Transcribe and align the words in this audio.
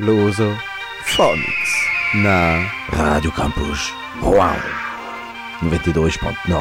Loso 0.00 0.50
Phonics 1.04 1.72
na. 2.14 2.64
Radio 2.90 3.30
Campus 3.30 3.92
Rouen. 4.22 4.56
92.9 5.62 6.56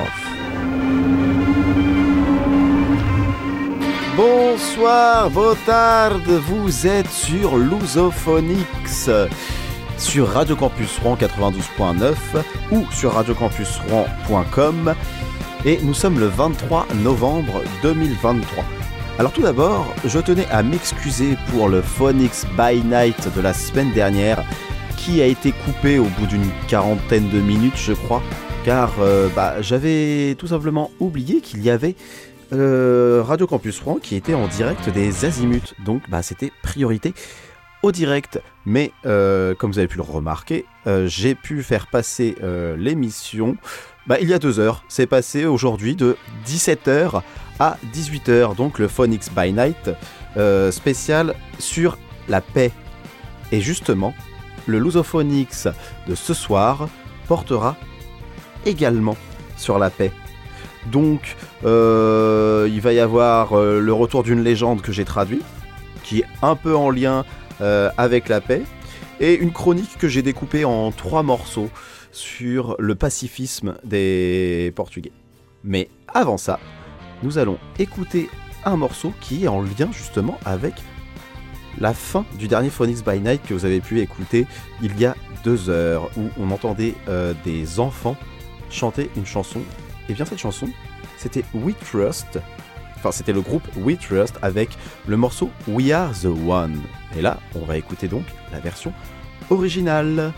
Bonsoir, 4.18 5.30
Votard, 5.30 6.20
vous 6.20 6.86
êtes 6.86 7.10
sur 7.10 7.56
Lusophonix 7.56 9.10
sur 9.98 10.28
Radio 10.28 10.58
Campus 10.58 11.00
Rouen 11.00 11.16
92.9 11.16 12.16
ou 12.72 12.86
sur 12.92 13.14
radiocampusrouen.com 13.14 14.96
et 15.64 15.80
nous 15.82 15.94
sommes 15.94 16.20
le 16.20 16.28
23 16.28 16.88
novembre 17.02 17.62
2023. 17.84 18.79
Alors 19.20 19.34
tout 19.34 19.42
d'abord, 19.42 19.94
je 20.06 20.18
tenais 20.18 20.46
à 20.46 20.64
m'excuser 20.64 21.36
pour 21.50 21.68
le 21.68 21.82
Phonix 21.82 22.46
by 22.58 22.82
Night 22.86 23.36
de 23.36 23.42
la 23.42 23.54
semaine 23.54 23.92
dernière 23.92 24.46
qui 24.96 25.22
a 25.22 25.26
été 25.26 25.52
coupé 25.52 26.00
au 26.00 26.06
bout 26.06 26.26
d'une 26.26 26.50
quarantaine 26.70 27.28
de 27.28 27.42
minutes 27.42 27.76
je 27.76 27.92
crois 27.92 28.24
car 28.64 28.94
euh, 29.02 29.28
bah, 29.36 29.62
j'avais 29.62 30.36
tout 30.36 30.48
simplement 30.48 30.90
oublié 31.02 31.42
qu'il 31.42 31.62
y 31.62 31.70
avait 31.70 31.98
euh, 32.54 33.22
Radio 33.22 33.46
Campus 33.46 33.82
Rouen 33.82 34.00
qui 34.02 34.16
était 34.16 34.36
en 34.36 34.48
direct 34.48 34.88
des 34.88 35.26
Azimuts. 35.26 35.74
Donc 35.84 36.10
bah, 36.10 36.24
c'était 36.24 36.54
priorité 36.64 37.14
au 37.84 37.92
direct. 37.92 38.42
Mais 38.66 38.94
euh, 39.06 39.54
comme 39.54 39.74
vous 39.74 39.80
avez 39.80 39.90
pu 39.90 39.98
le 39.98 40.04
remarquer, 40.04 40.64
j'ai 41.08 41.36
pu 41.36 41.62
faire 41.62 41.88
passer 41.88 42.38
l'émission 42.78 43.58
bah, 44.08 44.18
il 44.20 44.28
y 44.28 44.34
a 44.34 44.40
deux 44.40 44.60
heures. 44.60 44.84
C'est 44.88 45.06
passé 45.06 45.46
aujourd'hui 45.46 45.96
de 45.96 46.18
17h 46.48 47.22
à 47.60 47.78
18h. 47.94 48.56
Donc 48.56 48.80
le 48.80 48.88
Phonics 48.88 49.34
by 49.36 49.54
Night 49.54 49.90
euh, 50.38 50.72
spécial 50.72 51.34
sur 51.58 51.98
la 52.28 52.42
paix. 52.42 52.72
Et 53.52 53.62
justement, 53.62 54.14
le 54.68 54.80
Lusophonix 54.80 55.68
de 56.08 56.16
ce 56.16 56.34
soir 56.34 56.88
portera 57.28 57.76
également 58.66 59.18
sur 59.58 59.80
la 59.80 59.90
paix. 59.90 60.12
Donc, 60.92 61.36
euh, 61.66 62.70
il 62.72 62.80
va 62.80 62.94
y 62.94 63.00
avoir 63.00 63.54
euh, 63.54 63.80
le 63.80 63.92
retour 63.92 64.24
d'une 64.24 64.42
légende 64.42 64.82
que 64.82 64.92
j'ai 64.92 65.04
traduit, 65.04 65.42
qui 66.04 66.20
est 66.20 66.28
un 66.42 66.56
peu 66.56 66.76
en 66.76 66.90
lien 66.90 67.26
avec 67.98 68.30
la 68.30 68.40
paix, 68.40 68.62
et 69.20 69.36
une 69.36 69.52
chronique 69.52 69.98
que 69.98 70.08
j'ai 70.08 70.22
découpée 70.22 70.64
en 70.64 70.94
trois 70.94 71.24
morceaux 71.24 71.70
sur 72.14 72.78
le 72.80 72.96
pacifisme 72.96 73.76
des 73.84 74.72
Portugais. 74.78 75.12
Mais 75.66 75.90
avant 76.14 76.38
ça, 76.38 76.58
nous 77.24 77.38
allons 77.38 77.58
écouter 77.78 78.30
un 78.66 78.76
morceau 78.76 79.14
qui 79.22 79.46
est 79.46 79.48
en 79.48 79.62
lien 79.62 79.90
justement 79.92 80.38
avec 80.46 80.74
la 81.80 81.94
fin 81.94 82.26
du 82.38 82.48
dernier 82.48 82.70
Phonics 82.70 83.06
by 83.06 83.20
Night 83.20 83.42
que 83.48 83.54
vous 83.54 83.66
avez 83.66 83.80
pu 83.80 84.00
écouter 84.00 84.48
il 84.82 85.00
y 85.00 85.06
a 85.06 85.16
deux 85.44 85.70
heures, 85.70 86.10
où 86.18 86.30
on 86.38 86.52
entendait 86.52 86.96
euh, 87.08 87.34
des 87.46 87.80
enfants 87.80 88.18
chanter 88.70 89.10
une 89.16 89.26
chanson. 89.26 89.62
Et 90.10 90.14
bien 90.14 90.26
cette 90.26 90.40
chanson, 90.40 90.68
c'était 91.18 91.46
We 91.54 91.76
Trust. 91.90 92.40
Enfin, 92.98 93.12
c'était 93.12 93.32
le 93.32 93.42
groupe 93.42 93.64
We 93.78 93.98
Trust 93.98 94.38
avec 94.42 94.78
le 95.08 95.16
morceau 95.16 95.50
We 95.68 95.92
Are 95.92 96.12
the 96.12 96.26
One. 96.26 96.82
Et 97.18 97.22
là, 97.22 97.40
on 97.56 97.66
va 97.66 97.78
écouter 97.78 98.08
donc 98.08 98.26
la 98.52 98.60
version 98.60 98.94
originale. 99.50 100.34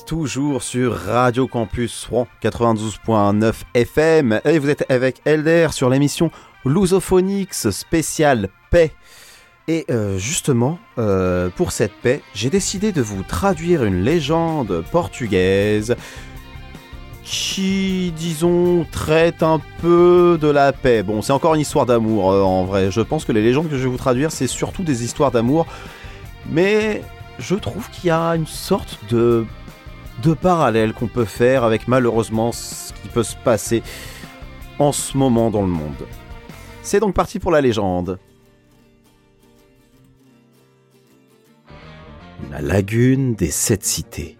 Toujours 0.00 0.62
sur 0.62 0.96
Radio 0.96 1.46
Campus 1.46 2.06
Rouen 2.06 2.26
92.9 2.42 3.52
FM 3.74 4.40
et 4.44 4.58
vous 4.58 4.70
êtes 4.70 4.90
avec 4.90 5.20
Elder 5.26 5.68
sur 5.70 5.90
l'émission 5.90 6.30
Lusophonix 6.64 7.70
spéciale 7.70 8.48
paix. 8.70 8.92
Et 9.68 9.84
euh, 9.90 10.18
justement, 10.18 10.78
euh, 10.98 11.50
pour 11.50 11.72
cette 11.72 11.92
paix, 11.92 12.22
j'ai 12.34 12.48
décidé 12.48 12.90
de 12.90 13.02
vous 13.02 13.22
traduire 13.22 13.84
une 13.84 14.02
légende 14.02 14.82
portugaise 14.90 15.94
qui, 17.22 18.12
disons, 18.16 18.86
traite 18.90 19.42
un 19.42 19.60
peu 19.80 20.38
de 20.40 20.48
la 20.48 20.72
paix. 20.72 21.02
Bon, 21.02 21.22
c'est 21.22 21.32
encore 21.32 21.54
une 21.54 21.60
histoire 21.60 21.86
d'amour 21.86 22.32
euh, 22.32 22.42
en 22.42 22.64
vrai. 22.64 22.90
Je 22.90 23.02
pense 23.02 23.24
que 23.24 23.32
les 23.32 23.42
légendes 23.42 23.68
que 23.68 23.76
je 23.76 23.82
vais 23.82 23.90
vous 23.90 23.98
traduire, 23.98 24.32
c'est 24.32 24.46
surtout 24.46 24.82
des 24.82 25.04
histoires 25.04 25.30
d'amour. 25.30 25.66
Mais 26.50 27.02
je 27.38 27.54
trouve 27.54 27.88
qu'il 27.90 28.08
y 28.08 28.10
a 28.10 28.30
une 28.30 28.46
sorte 28.46 28.98
de, 29.10 29.46
de 30.22 30.34
parallèle 30.34 30.92
qu'on 30.92 31.08
peut 31.08 31.24
faire 31.24 31.64
avec 31.64 31.88
malheureusement 31.88 32.52
ce 32.52 32.92
qui 32.92 33.08
peut 33.08 33.22
se 33.22 33.36
passer 33.36 33.82
en 34.78 34.92
ce 34.92 35.16
moment 35.16 35.50
dans 35.50 35.62
le 35.62 35.68
monde. 35.68 36.06
C'est 36.82 37.00
donc 37.00 37.14
parti 37.14 37.38
pour 37.38 37.50
la 37.50 37.60
légende. 37.60 38.18
La 42.50 42.60
lagune 42.60 43.34
des 43.34 43.50
sept 43.50 43.84
cités. 43.84 44.38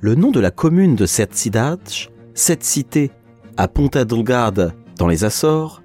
Le 0.00 0.14
nom 0.14 0.30
de 0.30 0.40
la 0.40 0.50
commune 0.50 0.96
de 0.96 1.04
Sete 1.04 1.34
Cidades, 1.34 1.90
Sept 2.34 2.64
cités, 2.64 3.10
à 3.58 3.68
Ponta 3.68 4.06
Delgada, 4.06 4.72
dans 4.96 5.08
les 5.08 5.24
Açores, 5.24 5.82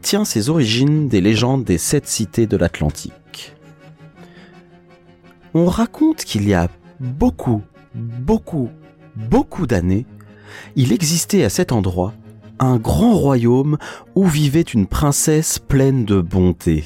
tient 0.00 0.24
ses 0.24 0.48
origines 0.48 1.08
des 1.08 1.20
légendes 1.20 1.64
des 1.64 1.76
sept 1.76 2.06
cités 2.06 2.46
de 2.46 2.56
l'Atlantique. 2.56 3.54
On 5.52 5.66
raconte 5.66 6.24
qu'il 6.24 6.48
y 6.48 6.54
a 6.54 6.68
beaucoup, 7.00 7.62
beaucoup, 7.94 8.70
beaucoup 9.16 9.66
d'années, 9.66 10.06
il 10.76 10.92
existait 10.92 11.44
à 11.44 11.48
cet 11.50 11.72
endroit 11.72 12.14
un 12.58 12.76
grand 12.76 13.14
royaume 13.14 13.78
où 14.14 14.26
vivait 14.26 14.60
une 14.60 14.86
princesse 14.86 15.58
pleine 15.58 16.04
de 16.04 16.20
bonté. 16.20 16.84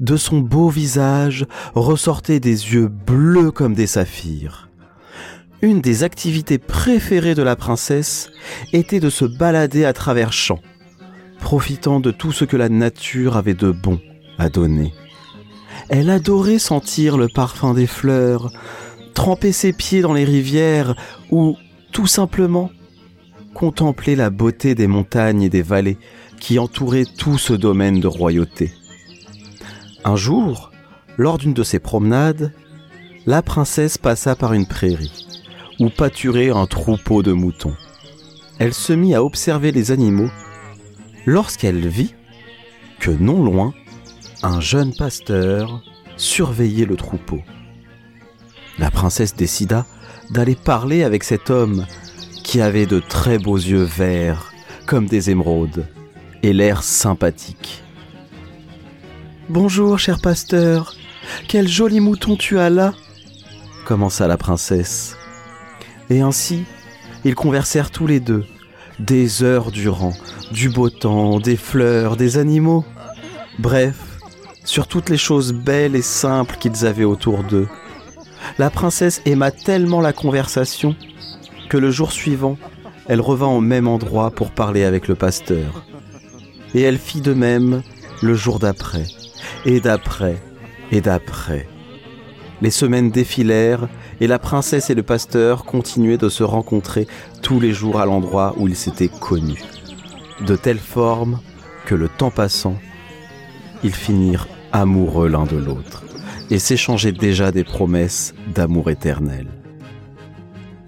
De 0.00 0.16
son 0.16 0.40
beau 0.40 0.68
visage 0.68 1.46
ressortaient 1.74 2.40
des 2.40 2.72
yeux 2.72 2.88
bleus 2.88 3.50
comme 3.50 3.74
des 3.74 3.86
saphirs. 3.86 4.68
Une 5.62 5.82
des 5.82 6.02
activités 6.02 6.58
préférées 6.58 7.34
de 7.34 7.42
la 7.42 7.56
princesse 7.56 8.30
était 8.72 9.00
de 9.00 9.10
se 9.10 9.26
balader 9.26 9.84
à 9.84 9.92
travers 9.92 10.32
champs, 10.32 10.60
profitant 11.38 12.00
de 12.00 12.10
tout 12.10 12.32
ce 12.32 12.46
que 12.46 12.56
la 12.56 12.70
nature 12.70 13.36
avait 13.36 13.54
de 13.54 13.70
bon 13.70 14.00
à 14.38 14.48
donner. 14.48 14.94
Elle 15.90 16.08
adorait 16.08 16.58
sentir 16.58 17.18
le 17.18 17.28
parfum 17.28 17.74
des 17.74 17.86
fleurs, 17.86 18.50
tremper 19.20 19.52
ses 19.52 19.74
pieds 19.74 20.00
dans 20.00 20.14
les 20.14 20.24
rivières 20.24 20.96
ou, 21.30 21.58
tout 21.92 22.06
simplement, 22.06 22.70
contempler 23.52 24.16
la 24.16 24.30
beauté 24.30 24.74
des 24.74 24.86
montagnes 24.86 25.42
et 25.42 25.50
des 25.50 25.60
vallées 25.60 25.98
qui 26.40 26.58
entouraient 26.58 27.04
tout 27.04 27.36
ce 27.36 27.52
domaine 27.52 28.00
de 28.00 28.06
royauté. 28.06 28.72
Un 30.06 30.16
jour, 30.16 30.70
lors 31.18 31.36
d'une 31.36 31.52
de 31.52 31.62
ses 31.62 31.80
promenades, 31.80 32.54
la 33.26 33.42
princesse 33.42 33.98
passa 33.98 34.34
par 34.34 34.54
une 34.54 34.66
prairie 34.66 35.26
où 35.78 35.90
pâturait 35.90 36.48
un 36.48 36.64
troupeau 36.64 37.22
de 37.22 37.32
moutons. 37.32 37.76
Elle 38.58 38.72
se 38.72 38.94
mit 38.94 39.14
à 39.14 39.22
observer 39.22 39.70
les 39.70 39.90
animaux 39.90 40.30
lorsqu'elle 41.26 41.86
vit 41.86 42.14
que 43.00 43.10
non 43.10 43.44
loin, 43.44 43.74
un 44.42 44.60
jeune 44.62 44.94
pasteur 44.94 45.82
surveillait 46.16 46.86
le 46.86 46.96
troupeau. 46.96 47.42
La 48.80 48.90
princesse 48.90 49.36
décida 49.36 49.84
d'aller 50.30 50.54
parler 50.54 51.04
avec 51.04 51.22
cet 51.22 51.50
homme 51.50 51.84
qui 52.42 52.62
avait 52.62 52.86
de 52.86 52.98
très 52.98 53.38
beaux 53.38 53.58
yeux 53.58 53.82
verts 53.82 54.54
comme 54.86 55.06
des 55.06 55.28
émeraudes 55.28 55.86
et 56.42 56.54
l'air 56.54 56.82
sympathique. 56.82 57.82
Bonjour, 59.50 59.98
cher 59.98 60.18
pasteur. 60.22 60.94
Quel 61.46 61.68
joli 61.68 62.00
mouton 62.00 62.36
tu 62.36 62.58
as 62.58 62.70
là 62.70 62.94
commença 63.84 64.26
la 64.26 64.38
princesse. 64.38 65.16
Et 66.08 66.22
ainsi, 66.22 66.64
ils 67.24 67.34
conversèrent 67.34 67.90
tous 67.90 68.06
les 68.06 68.20
deux, 68.20 68.46
des 68.98 69.42
heures 69.42 69.72
durant, 69.72 70.14
du 70.52 70.70
beau 70.70 70.88
temps, 70.88 71.38
des 71.38 71.56
fleurs, 71.56 72.16
des 72.16 72.38
animaux. 72.38 72.84
Bref, 73.58 73.96
sur 74.64 74.86
toutes 74.86 75.10
les 75.10 75.18
choses 75.18 75.52
belles 75.52 75.96
et 75.96 76.02
simples 76.02 76.56
qu'ils 76.58 76.86
avaient 76.86 77.04
autour 77.04 77.42
d'eux. 77.42 77.68
La 78.58 78.70
princesse 78.70 79.22
aima 79.26 79.50
tellement 79.50 80.00
la 80.00 80.12
conversation 80.12 80.96
que 81.68 81.76
le 81.76 81.90
jour 81.90 82.12
suivant, 82.12 82.58
elle 83.08 83.20
revint 83.20 83.46
au 83.46 83.60
même 83.60 83.88
endroit 83.88 84.30
pour 84.30 84.50
parler 84.50 84.84
avec 84.84 85.08
le 85.08 85.14
pasteur. 85.14 85.84
Et 86.74 86.82
elle 86.82 86.98
fit 86.98 87.20
de 87.20 87.32
même 87.32 87.82
le 88.22 88.34
jour 88.34 88.58
d'après, 88.58 89.06
et 89.64 89.80
d'après, 89.80 90.36
et 90.92 91.00
d'après. 91.00 91.68
Les 92.62 92.70
semaines 92.70 93.10
défilèrent 93.10 93.88
et 94.20 94.26
la 94.26 94.38
princesse 94.38 94.90
et 94.90 94.94
le 94.94 95.02
pasteur 95.02 95.64
continuaient 95.64 96.18
de 96.18 96.28
se 96.28 96.42
rencontrer 96.42 97.06
tous 97.42 97.58
les 97.58 97.72
jours 97.72 98.00
à 98.00 98.06
l'endroit 98.06 98.54
où 98.58 98.68
ils 98.68 98.76
s'étaient 98.76 99.08
connus. 99.08 99.64
De 100.46 100.56
telle 100.56 100.78
forme 100.78 101.40
que 101.86 101.94
le 101.94 102.08
temps 102.08 102.30
passant, 102.30 102.76
ils 103.82 103.94
finirent 103.94 104.46
amoureux 104.72 105.28
l'un 105.28 105.44
de 105.44 105.56
l'autre 105.56 106.04
et 106.50 106.58
s'échangeaient 106.58 107.12
déjà 107.12 107.52
des 107.52 107.64
promesses 107.64 108.34
d'amour 108.54 108.90
éternel. 108.90 109.46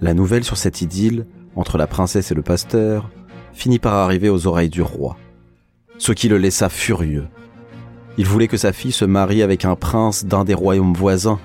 La 0.01 0.13
nouvelle 0.13 0.43
sur 0.43 0.57
cette 0.57 0.81
idylle 0.81 1.25
entre 1.55 1.77
la 1.77 1.87
princesse 1.87 2.31
et 2.31 2.35
le 2.35 2.41
pasteur 2.41 3.09
finit 3.53 3.79
par 3.79 3.93
arriver 3.93 4.29
aux 4.29 4.47
oreilles 4.47 4.69
du 4.69 4.81
roi, 4.81 5.17
ce 5.97 6.11
qui 6.11 6.27
le 6.27 6.37
laissa 6.37 6.69
furieux. 6.69 7.27
Il 8.17 8.25
voulait 8.25 8.47
que 8.47 8.57
sa 8.57 8.73
fille 8.73 8.91
se 8.91 9.05
marie 9.05 9.41
avec 9.41 9.65
un 9.65 9.75
prince 9.75 10.25
d'un 10.25 10.43
des 10.43 10.53
royaumes 10.53 10.93
voisins. 10.93 11.39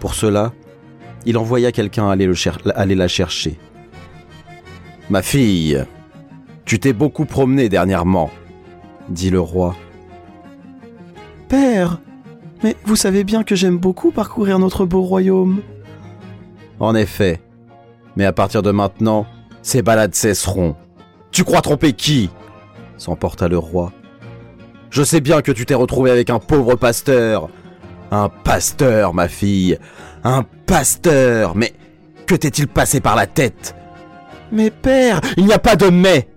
Pour 0.00 0.14
cela, 0.14 0.52
il 1.26 1.38
envoya 1.38 1.70
quelqu'un 1.70 2.08
aller, 2.08 2.30
aller 2.74 2.94
la 2.94 3.08
chercher. 3.08 3.58
Ma 5.10 5.22
fille, 5.22 5.84
tu 6.64 6.78
t'es 6.78 6.92
beaucoup 6.92 7.26
promenée 7.26 7.68
dernièrement, 7.68 8.30
dit 9.08 9.30
le 9.30 9.40
roi. 9.40 9.76
Père, 11.48 12.00
mais 12.62 12.76
vous 12.84 12.96
savez 12.96 13.24
bien 13.24 13.42
que 13.44 13.54
j'aime 13.54 13.78
beaucoup 13.78 14.10
parcourir 14.10 14.58
notre 14.58 14.84
beau 14.84 15.02
royaume. 15.02 15.62
En 16.80 16.94
effet, 16.94 17.40
mais 18.16 18.24
à 18.24 18.32
partir 18.32 18.62
de 18.62 18.70
maintenant, 18.70 19.26
ces 19.62 19.82
balades 19.82 20.14
cesseront. 20.14 20.76
Tu 21.30 21.44
crois 21.44 21.62
tromper 21.62 21.92
qui? 21.92 22.30
s'emporta 22.98 23.48
le 23.48 23.58
roi. 23.58 23.92
Je 24.90 25.02
sais 25.02 25.20
bien 25.20 25.42
que 25.42 25.50
tu 25.50 25.64
t'es 25.66 25.74
retrouvé 25.74 26.10
avec 26.10 26.30
un 26.30 26.38
pauvre 26.38 26.74
pasteur. 26.76 27.48
Un 28.10 28.28
pasteur, 28.28 29.14
ma 29.14 29.26
fille. 29.26 29.78
Un 30.22 30.44
pasteur. 30.66 31.56
Mais 31.56 31.72
que 32.26 32.34
t'est-il 32.34 32.68
passé 32.68 33.00
par 33.00 33.16
la 33.16 33.26
tête? 33.26 33.74
Mais 34.52 34.70
père, 34.70 35.20
il 35.36 35.46
n'y 35.46 35.52
a 35.52 35.58
pas 35.58 35.76
de 35.76 35.88
mais. 35.88 36.28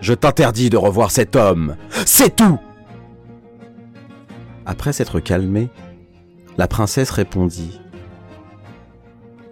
Je 0.00 0.14
t'interdis 0.14 0.68
de 0.68 0.76
revoir 0.76 1.10
cet 1.10 1.36
homme. 1.36 1.76
C'est 2.04 2.36
tout. 2.36 2.58
Après 4.70 4.92
s'être 4.92 5.18
calmée, 5.18 5.68
la 6.56 6.68
princesse 6.68 7.10
répondit. 7.10 7.80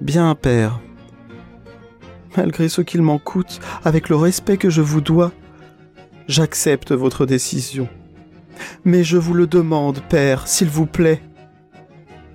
Bien, 0.00 0.36
père. 0.36 0.78
Malgré 2.36 2.68
ce 2.68 2.82
qu'il 2.82 3.02
m'en 3.02 3.18
coûte, 3.18 3.58
avec 3.84 4.10
le 4.10 4.14
respect 4.14 4.58
que 4.58 4.70
je 4.70 4.80
vous 4.80 5.00
dois, 5.00 5.32
j'accepte 6.28 6.92
votre 6.92 7.26
décision. 7.26 7.88
Mais 8.84 9.02
je 9.02 9.16
vous 9.16 9.34
le 9.34 9.48
demande, 9.48 10.02
père, 10.08 10.46
s'il 10.46 10.68
vous 10.68 10.86
plaît, 10.86 11.20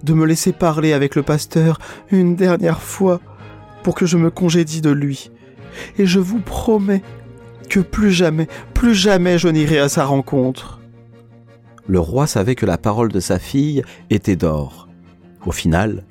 de 0.04 0.14
me 0.14 0.26
laisser 0.26 0.52
parler 0.52 0.92
avec 0.92 1.16
le 1.16 1.24
pasteur 1.24 1.80
une 2.12 2.36
dernière 2.36 2.82
fois 2.82 3.22
pour 3.84 3.96
que 3.96 4.06
je 4.06 4.18
me 4.18 4.30
congédie 4.30 4.82
de 4.82 4.92
lui. 4.92 5.32
Et 5.98 6.06
je 6.06 6.20
vous 6.20 6.42
promets 6.42 7.02
que 7.70 7.80
plus 7.80 8.12
jamais, 8.12 8.50
plus 8.74 8.94
jamais 8.94 9.38
je 9.38 9.48
n'irai 9.48 9.80
à 9.80 9.88
sa 9.88 10.04
rencontre. 10.04 10.82
Le 11.88 12.00
roi 12.00 12.28
savait 12.28 12.56
que 12.56 12.66
la 12.66 12.78
parole 12.78 13.12
de 13.12 13.20
sa 13.20 13.40
fille 13.40 13.84
était 14.10 14.36
d'or. 14.36 14.88
Au 15.46 15.52
final, 15.52 16.06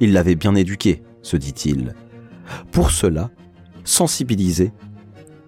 il 0.00 0.12
l'avait 0.12 0.34
bien 0.34 0.54
éduquée, 0.54 1.02
se 1.22 1.36
dit-il. 1.36 1.94
Pour 2.70 2.90
cela, 2.90 3.30
sensibilisé, 3.84 4.72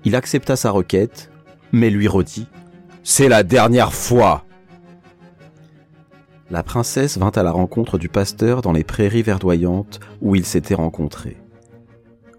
il 0.05 0.17
accepta 0.17 0.57
sa 0.57 0.71
requête, 0.71 1.31
mais 1.73 1.91
lui 1.91 2.09
redit⁇ 2.09 2.43
C'est 3.03 3.29
la 3.29 3.43
dernière 3.43 3.93
fois!⁇ 3.93 4.47
La 6.51 6.63
princesse 6.63 7.19
vint 7.19 7.33
à 7.35 7.43
la 7.43 7.53
rencontre 7.53 7.99
du 7.99 8.09
pasteur 8.09 8.63
dans 8.63 8.73
les 8.73 8.85
prairies 8.85 9.23
verdoyantes 9.23 10.01
où 10.23 10.35
ils 10.35 10.47
s'étaient 10.47 10.75
rencontrés. 10.75 11.37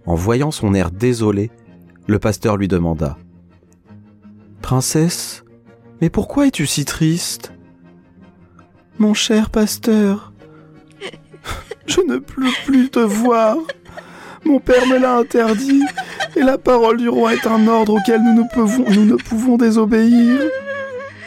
En 0.07 0.15
voyant 0.15 0.49
son 0.49 0.73
air 0.73 0.89
désolé, 0.89 1.51
le 2.07 2.17
pasteur 2.17 2.57
lui 2.57 2.67
demanda⁇ 2.67 3.17
Princesse, 4.63 5.43
mais 6.01 6.09
pourquoi 6.09 6.47
es-tu 6.47 6.65
si 6.65 6.85
triste?⁇ 6.85 7.53
Mon 8.99 9.13
cher 9.13 9.49
pasteur, 9.49 10.33
je 11.85 12.01
ne 12.01 12.17
peux 12.17 12.51
plus 12.65 12.89
te 12.89 12.99
voir. 12.99 13.57
Mon 14.45 14.59
père 14.59 14.85
me 14.87 14.97
l'a 14.97 15.17
interdit, 15.17 15.83
et 16.35 16.41
la 16.41 16.57
parole 16.57 16.97
du 16.97 17.09
roi 17.09 17.33
est 17.33 17.45
un 17.45 17.67
ordre 17.67 17.95
auquel 17.95 18.21
nous 18.21 18.33
ne 18.33 18.47
pouvons, 18.47 18.85
nous 18.89 19.05
ne 19.05 19.15
pouvons 19.15 19.57
désobéir, 19.57 20.39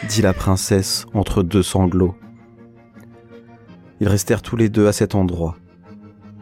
dit 0.08 0.22
la 0.22 0.32
princesse 0.32 1.06
entre 1.12 1.42
deux 1.42 1.62
sanglots. 1.62 2.14
Ils 4.00 4.08
restèrent 4.08 4.42
tous 4.42 4.56
les 4.56 4.68
deux 4.68 4.86
à 4.86 4.92
cet 4.92 5.14
endroit, 5.14 5.56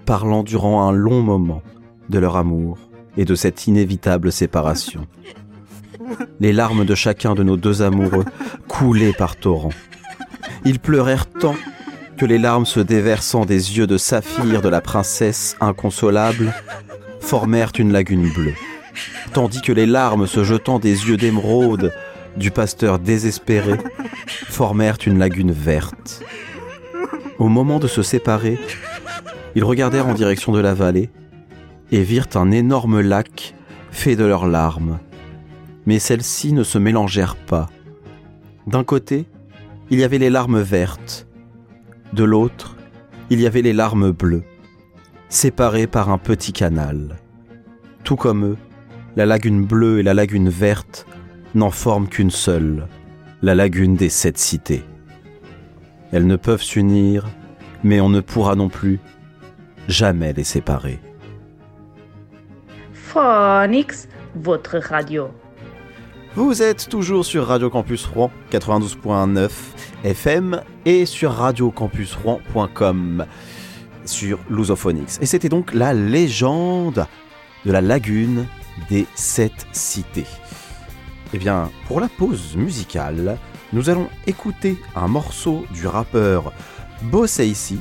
parlant 0.07 0.43
durant 0.43 0.89
un 0.89 0.93
long 0.93 1.23
moment 1.23 1.63
de 2.09 2.19
leur 2.19 2.37
amour 2.37 2.79
et 3.17 3.25
de 3.25 3.35
cette 3.35 3.67
inévitable 3.67 4.33
séparation. 4.33 5.07
Les 6.41 6.53
larmes 6.53 6.85
de 6.85 6.95
chacun 6.95 7.35
de 7.35 7.43
nos 7.43 7.57
deux 7.57 7.83
amoureux 7.83 8.25
coulaient 8.69 9.13
par 9.13 9.37
torrents. 9.37 9.73
Ils 10.65 10.79
pleurèrent 10.79 11.27
tant 11.27 11.57
que 12.17 12.27
les 12.27 12.39
larmes 12.39 12.67
se 12.67 12.81
déversant 12.81 13.45
des 13.45 13.79
yeux 13.79 13.87
de 13.87 13.97
saphir 13.97 14.61
de 14.63 14.69
la 14.69 14.81
princesse 14.81 15.57
inconsolable 15.61 16.53
formèrent 17.21 17.73
une 17.79 17.93
lagune 17.93 18.29
bleue, 18.29 18.55
tandis 19.33 19.63
que 19.63 19.73
les 19.73 19.87
larmes 19.87 20.27
se 20.27 20.45
jetant 20.45 20.79
des 20.79 21.09
yeux 21.09 21.17
d'émeraude 21.17 21.93
du 22.37 22.51
pasteur 22.51 22.99
désespéré 22.99 23.79
formèrent 24.27 24.99
une 25.07 25.19
lagune 25.19 25.53
verte. 25.53 26.23
Au 27.39 27.49
moment 27.49 27.79
de 27.79 27.89
se 27.89 28.03
séparer, 28.03 28.59
ils 29.55 29.65
regardèrent 29.65 30.07
en 30.07 30.15
direction 30.15 30.53
de 30.53 30.61
la 30.61 30.75
vallée 30.75 31.11
et 31.91 32.03
virent 32.03 32.29
un 32.35 32.51
énorme 32.51 33.01
lac 33.01 33.55
fait 33.91 34.17
de 34.17 34.25
leurs 34.25 34.47
larmes. 34.47 34.99
Mais 35.87 35.99
celles-ci 35.99 36.53
ne 36.53 36.63
se 36.63 36.79
mélangèrent 36.79 37.37
pas. 37.37 37.69
D'un 38.67 38.85
côté, 38.85 39.27
il 39.91 39.99
y 39.99 40.05
avait 40.05 40.19
les 40.19 40.31
larmes 40.31 40.61
vertes, 40.61 41.27
de 42.13 42.25
l'autre, 42.25 42.77
il 43.31 43.41
y 43.41 43.47
avait 43.47 43.63
les 43.63 43.73
larmes 43.73 44.11
bleues, 44.11 44.45
séparées 45.29 45.87
par 45.87 46.11
un 46.11 46.19
petit 46.19 46.53
canal. 46.53 47.17
Tout 48.05 48.17
comme 48.17 48.45
eux, 48.45 48.57
la 49.17 49.27
lagune 49.27 49.65
bleue 49.65 50.01
et 50.01 50.03
la 50.03 50.15
lagune 50.15 50.49
verte 50.49 51.07
n'en 51.55 51.71
forment 51.71 52.09
qu'une 52.09 52.31
seule, 52.31 52.87
la 53.43 53.55
lagune 53.55 53.97
des 53.97 54.09
sept 54.09 54.39
cités. 54.39 54.85
Elles 56.13 56.27
ne 56.27 56.37
peuvent 56.37 56.63
s'unir, 56.63 57.29
mais 57.85 58.01
on 58.01 58.09
ne 58.09 58.21
pourra 58.21 58.57
non 58.57 58.69
plus 58.69 59.01
jamais 59.89 60.33
les 60.33 60.45
séparer. 60.45 61.01
Phonix, 62.93 64.09
votre 64.35 64.79
radio. 64.79 65.31
Vous 66.37 66.63
êtes 66.63 66.89
toujours 66.89 67.25
sur 67.25 67.49
Radio 67.49 67.71
Campus 67.71 68.07
Rouen 68.07 68.31
92.9 68.53 69.51
FM 70.05 70.63
et 70.85 71.05
sur 71.05 71.33
radiocampusrouen.com 71.33 73.27
sur 74.05 74.39
Lusophonix. 74.49 75.19
Et 75.21 75.27
c'était 75.27 75.49
donc 75.49 75.75
la 75.75 75.93
légende 75.93 77.05
de 77.65 77.73
la 77.73 77.81
lagune 77.81 78.47
des 78.89 79.09
sept 79.17 79.67
cités. 79.73 80.27
Eh 81.35 81.39
bien, 81.39 81.69
pour 81.89 81.99
la 81.99 82.09
pause 82.09 82.55
musicale, 82.55 83.37
nous 83.73 83.91
allons 83.91 84.09
écouter 84.29 84.79
un 84.95 85.09
morceau 85.09 85.65
du 85.75 85.89
rappeur 85.89 86.53
Bossaici, 87.03 87.81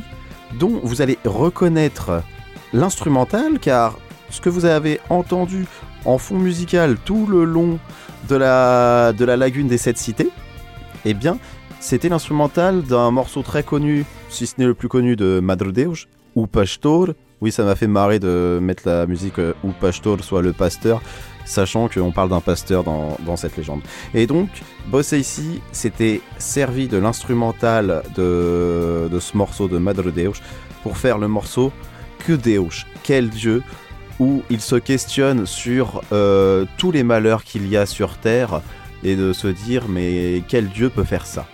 dont 0.58 0.80
vous 0.84 1.04
allez 1.04 1.20
reconnaître 1.24 2.24
l'instrumental, 2.74 3.60
car 3.60 4.00
ce 4.32 4.42
que 4.42 4.50
vous 4.50 4.66
avez 4.66 5.00
entendu 5.10 5.68
en 6.06 6.18
fond 6.18 6.40
musical 6.40 6.98
tout 7.06 7.28
le 7.28 7.44
long 7.44 7.80
de 8.28 8.36
la, 8.36 9.14
de 9.14 9.26
la 9.26 9.38
lagune 9.38 9.68
des 9.68 9.78
sept 9.78 9.98
cités, 9.98 10.30
eh 11.06 11.14
bien, 11.14 11.38
c'était 11.80 12.10
l'instrumental 12.10 12.84
d'un 12.84 13.10
morceau 13.12 13.42
très 13.42 13.64
connu, 13.64 14.06
si 14.30 14.48
ce 14.48 14.56
n'est 14.58 14.66
le 14.66 14.74
plus 14.74 14.90
connu 14.90 15.16
de 15.16 15.40
Madre 15.40 15.72
Deus, 15.72 16.08
ou 16.36 16.46
Pastor. 16.46 17.10
Oui, 17.42 17.54
ça 17.54 17.64
m'a 17.64 17.76
fait 17.76 17.88
marrer 17.88 18.20
de 18.20 18.60
mettre 18.62 18.84
la 18.86 19.08
musique 19.08 19.40
euh, 19.40 19.54
ou 19.64 19.70
Pastor, 19.72 20.22
soit 20.22 20.42
le 20.42 20.52
pasteur, 20.52 21.02
sachant 21.46 21.88
qu'on 21.88 22.12
parle 22.12 22.30
d'un 22.30 22.42
pasteur 22.42 22.84
dans, 22.84 23.18
dans, 23.26 23.38
cette 23.38 23.56
légende. 23.56 23.82
Et 24.14 24.28
donc, 24.28 24.50
Bossé 24.88 25.20
ici 25.20 25.62
s'était 25.72 26.22
servi 26.38 26.90
de 26.90 26.98
l'instrumental 26.98 28.04
de, 28.16 29.08
de 29.10 29.20
ce 29.20 29.38
morceau 29.38 29.70
de 29.70 29.78
Madre 29.78 30.12
Deus 30.12 30.42
pour 30.84 30.98
faire 30.98 31.18
le 31.18 31.30
morceau 31.30 31.72
Que 32.26 32.34
Deus, 32.34 32.86
quel 33.04 33.30
Dieu, 33.30 33.64
où 34.20 34.44
il 34.50 34.62
se 34.62 34.76
questionne 34.76 35.46
sur 35.46 36.02
euh, 36.12 36.66
tous 36.78 36.92
les 36.92 37.04
malheurs 37.04 37.44
qu'il 37.44 37.68
y 37.68 37.78
a 37.78 37.86
sur 37.86 38.18
Terre 38.18 38.62
et 39.04 39.16
de 39.16 39.34
se 39.34 39.48
dire 39.48 39.88
mais 39.88 40.44
quel 40.48 40.68
Dieu 40.68 40.90
peut 40.90 41.04
faire 41.04 41.26
ça? 41.26 41.46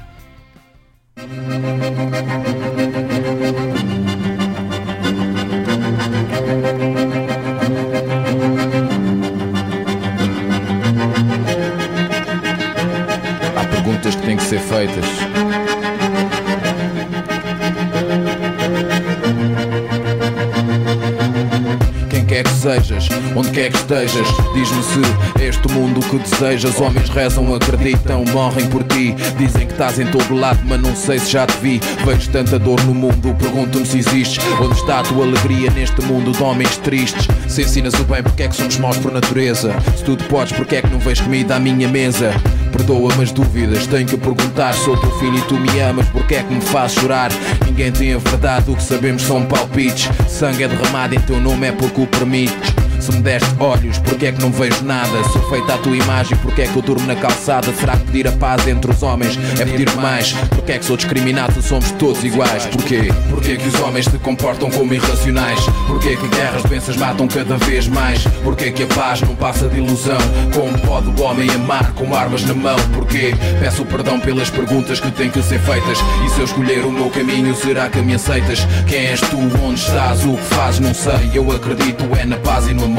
Quer 22.35 22.43
que 22.43 22.49
sejas, 22.49 23.07
onde 23.33 23.49
quer 23.51 23.71
que 23.71 23.77
estejas, 23.77 24.27
diz-me 24.53 24.83
se 24.83 25.41
é 25.41 25.47
este 25.47 25.71
mundo 25.71 26.01
que 26.01 26.17
desejas. 26.17 26.81
Homens 26.81 27.07
rezam, 27.07 27.55
acreditam, 27.55 28.25
morrem 28.33 28.67
por 28.67 28.83
ti. 28.83 29.15
Dizem 29.37 29.65
que 29.65 29.71
estás 29.71 29.99
em 29.99 30.07
todo 30.07 30.35
lado, 30.35 30.59
mas 30.65 30.81
não 30.81 30.93
sei 30.93 31.17
se 31.17 31.31
já 31.31 31.47
te 31.47 31.57
vi. 31.59 31.79
Vejo 32.03 32.29
tanta 32.31 32.59
dor 32.59 32.83
no 32.83 32.93
mundo, 32.93 33.33
pergunto-me 33.39 33.85
se 33.85 33.99
existes. 33.99 34.43
Onde 34.59 34.73
está 34.73 34.99
a 34.99 35.03
tua 35.03 35.23
alegria 35.23 35.71
neste 35.71 36.01
mundo 36.01 36.33
de 36.33 36.43
homens 36.43 36.75
tristes? 36.77 37.25
Se 37.47 37.61
ensinas 37.61 37.93
o 37.93 38.03
bem, 38.03 38.21
porque 38.21 38.43
é 38.43 38.47
que 38.49 38.55
somos 38.55 38.77
maus 38.79 38.97
por 38.97 39.13
natureza? 39.13 39.73
Se 39.95 40.03
tudo 40.03 40.21
podes, 40.25 40.51
porque 40.51 40.75
é 40.75 40.81
que 40.81 40.89
não 40.89 40.99
vês 40.99 41.21
comida 41.21 41.55
à 41.55 41.59
minha 41.59 41.87
mesa? 41.87 42.33
Perdoa-me 42.75 43.23
as 43.23 43.31
dúvidas, 43.31 43.87
tenho 43.87 44.05
que 44.05 44.17
perguntar. 44.17 44.73
Sou 44.73 44.97
teu 44.97 45.09
filho 45.17 45.37
e 45.37 45.41
tu 45.43 45.55
me 45.55 45.79
amas, 45.79 46.09
porque 46.09 46.35
é 46.35 46.43
que 46.43 46.53
me 46.53 46.59
fazes 46.59 46.99
chorar? 46.99 47.31
Ninguém 47.65 47.89
tem 47.89 48.13
a 48.13 48.17
verdade, 48.17 48.69
o 48.69 48.75
que 48.75 48.83
sabemos 48.83 49.21
são 49.21 49.45
palpites. 49.45 50.09
Sangue 50.27 50.63
é 50.63 50.67
derramado 50.67 51.15
em 51.15 51.19
teu 51.19 51.39
nome, 51.39 51.67
é 51.67 51.71
porque 51.71 52.01
o 52.01 52.07
permites. 52.07 52.84
Se 53.05 53.11
me 53.11 53.21
deste 53.21 53.53
olhos, 53.59 53.99
porque 53.99 54.25
é 54.25 54.31
que 54.31 54.41
não 54.41 54.51
vejo 54.51 54.83
nada? 54.83 55.23
Sou 55.25 55.47
feita 55.47 55.75
à 55.75 55.77
tua 55.77 55.95
imagem, 55.95 56.35
porque 56.39 56.63
é 56.63 56.67
que 56.67 56.75
eu 56.75 56.81
durmo 56.81 57.05
na 57.05 57.15
calçada? 57.15 57.71
Será 57.71 57.95
que 57.95 58.05
pedir 58.05 58.27
a 58.27 58.31
paz 58.31 58.67
entre 58.67 58.89
os 58.89 59.03
homens 59.03 59.37
é 59.59 59.63
pedir 59.63 59.95
mais? 59.97 60.31
Porque 60.49 60.71
é 60.71 60.79
que 60.79 60.85
sou 60.85 60.97
discriminado 60.97 61.53
se 61.53 61.61
somos 61.61 61.91
todos 61.91 62.23
iguais? 62.23 62.65
Porquê? 62.65 63.13
Porquê 63.29 63.57
que 63.57 63.67
os 63.67 63.79
homens 63.79 64.05
se 64.05 64.17
comportam 64.17 64.71
como 64.71 64.91
irracionais? 64.91 65.59
Porquê 65.85 66.17
que 66.17 66.27
guerras, 66.29 66.63
doenças 66.63 66.97
matam 66.97 67.27
cada 67.27 67.57
vez 67.57 67.87
mais? 67.87 68.23
Porquê 68.43 68.71
que 68.71 68.81
a 68.81 68.87
paz 68.87 69.21
não 69.21 69.35
passa 69.35 69.67
de 69.67 69.77
ilusão? 69.77 70.17
Como 70.55 70.75
pode 70.79 71.07
o 71.09 71.23
homem 71.23 71.47
amar 71.51 71.91
com 71.91 72.15
armas 72.15 72.43
na 72.43 72.55
mão? 72.55 72.77
Porquê? 72.91 73.35
Peço 73.59 73.85
perdão 73.85 74.19
pelas 74.19 74.49
perguntas 74.49 74.99
que 74.99 75.11
têm 75.11 75.29
que 75.29 75.43
ser 75.43 75.59
feitas. 75.59 75.99
E 76.25 76.29
se 76.31 76.39
eu 76.39 76.45
escolher 76.45 76.83
o 76.83 76.91
meu 76.91 77.11
caminho, 77.11 77.55
será 77.55 77.87
que 77.87 78.01
me 78.01 78.15
aceitas? 78.15 78.65
Quem 78.87 79.05
és 79.05 79.21
tu? 79.21 79.37
Onde 79.63 79.79
estás? 79.79 80.25
O 80.25 80.35
que 80.35 80.55
fazes? 80.55 80.79
Não 80.79 80.95
sei. 80.95 81.29
Eu 81.35 81.51
acredito 81.51 82.03
é 82.19 82.25
na 82.25 82.37
paz 82.37 82.67
e 82.67 82.73
no 82.73 82.85
amor. 82.85 82.94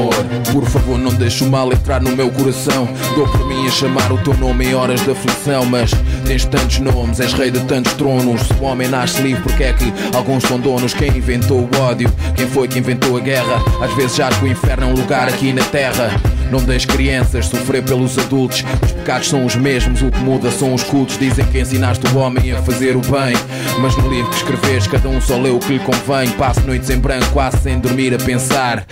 Por 0.51 0.65
favor, 0.65 0.97
não 0.97 1.13
deixe 1.13 1.43
o 1.43 1.49
mal 1.49 1.71
entrar 1.71 2.01
no 2.01 2.15
meu 2.15 2.29
coração. 2.29 2.87
Dou 3.15 3.27
por 3.27 3.47
mim 3.47 3.67
a 3.67 3.71
chamar 3.71 4.11
o 4.11 4.17
teu 4.19 4.35
nome 4.37 4.67
em 4.67 4.75
horas 4.75 5.03
de 5.03 5.11
aflição. 5.11 5.65
Mas 5.65 5.91
tens 6.25 6.45
tantos 6.45 6.79
nomes, 6.79 7.19
és 7.19 7.33
rei 7.33 7.51
de 7.51 7.59
tantos 7.61 7.93
tronos. 7.93 8.41
Se 8.41 8.53
o 8.53 8.63
homem 8.63 8.87
nasce 8.87 9.21
livre, 9.21 9.41
porque 9.43 9.63
é 9.63 9.73
que 9.73 9.93
alguns 10.15 10.43
são 10.43 10.59
donos? 10.59 10.93
Quem 10.93 11.09
inventou 11.09 11.59
o 11.59 11.81
ódio? 11.81 12.11
Quem 12.35 12.47
foi 12.47 12.67
que 12.67 12.79
inventou 12.79 13.17
a 13.17 13.19
guerra? 13.19 13.63
Às 13.81 13.93
vezes 13.93 14.19
acho 14.19 14.39
que 14.39 14.45
o 14.45 14.47
inferno 14.47 14.83
é 14.83 14.87
um 14.87 14.95
lugar 14.95 15.27
aqui 15.27 15.51
na 15.53 15.63
terra. 15.63 16.36
Não 16.51 16.59
deixes 16.59 16.85
crianças 16.85 17.47
sofrer 17.47 17.83
pelos 17.83 18.17
adultos. 18.17 18.63
Os 18.83 18.91
pecados 18.91 19.27
são 19.27 19.45
os 19.45 19.55
mesmos, 19.55 20.01
o 20.01 20.09
que 20.09 20.19
muda 20.19 20.49
são 20.51 20.73
os 20.73 20.83
cultos. 20.83 21.17
Dizem 21.17 21.45
que 21.45 21.59
ensinaste 21.59 22.05
o 22.07 22.17
homem 22.17 22.51
a 22.51 22.61
fazer 22.61 22.95
o 22.95 23.01
bem. 23.01 23.35
Mas 23.79 23.95
no 23.97 24.09
livro 24.09 24.29
que 24.31 24.37
escreves, 24.37 24.87
cada 24.87 25.09
um 25.09 25.19
só 25.19 25.37
lê 25.37 25.49
o 25.49 25.59
que 25.59 25.73
lhe 25.73 25.79
convém. 25.79 26.29
Passo 26.31 26.61
noites 26.61 26.89
em 26.89 26.97
branco, 26.97 27.27
quase 27.31 27.57
sem 27.57 27.79
dormir 27.79 28.13
a 28.13 28.17
pensar. 28.17 28.85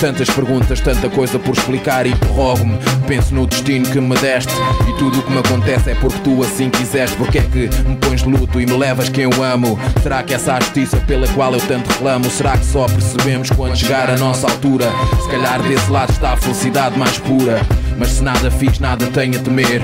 Tantas 0.00 0.30
perguntas, 0.30 0.80
tanta 0.80 1.08
coisa 1.10 1.38
por 1.38 1.54
explicar. 1.54 2.06
E 2.06 2.14
prorrogo-me, 2.14 2.78
penso 3.06 3.34
no 3.34 3.46
destino 3.46 3.86
que 3.90 4.00
me 4.00 4.16
deste. 4.16 4.52
E 4.88 4.98
tudo 4.98 5.18
o 5.18 5.22
que 5.22 5.30
me 5.32 5.38
acontece 5.38 5.90
é 5.90 5.94
porque 5.94 6.18
tu 6.20 6.42
assim 6.42 6.70
quiseste. 6.70 7.16
Porque 7.16 7.38
é 7.38 7.42
que 7.42 7.70
me 7.86 7.96
pões 7.96 8.22
de 8.22 8.28
luto 8.28 8.60
e 8.60 8.66
me 8.66 8.76
levas 8.76 9.08
quem 9.08 9.24
eu 9.24 9.42
amo? 9.42 9.78
Será 10.02 10.22
que 10.22 10.34
essa 10.34 10.58
justiça 10.60 10.96
pela 10.98 11.26
qual 11.28 11.52
eu 11.52 11.60
tanto 11.60 11.90
reclamo? 11.90 12.30
Será 12.30 12.56
que 12.56 12.64
só 12.64 12.86
percebemos 12.86 13.50
quando 13.50 13.76
chegar 13.76 14.10
a 14.10 14.16
nossa 14.16 14.46
altura? 14.46 14.86
Se 15.22 15.28
calhar 15.28 15.62
desse 15.62 15.90
lado 15.90 16.10
está 16.10 16.32
a 16.32 16.36
felicidade 16.36 16.85
mais 16.90 17.18
pura. 17.18 17.60
Mas 17.98 18.10
se 18.10 18.22
nada 18.22 18.50
fiz, 18.50 18.78
nada 18.78 19.06
tenho 19.06 19.38
a 19.38 19.42
temer. 19.42 19.82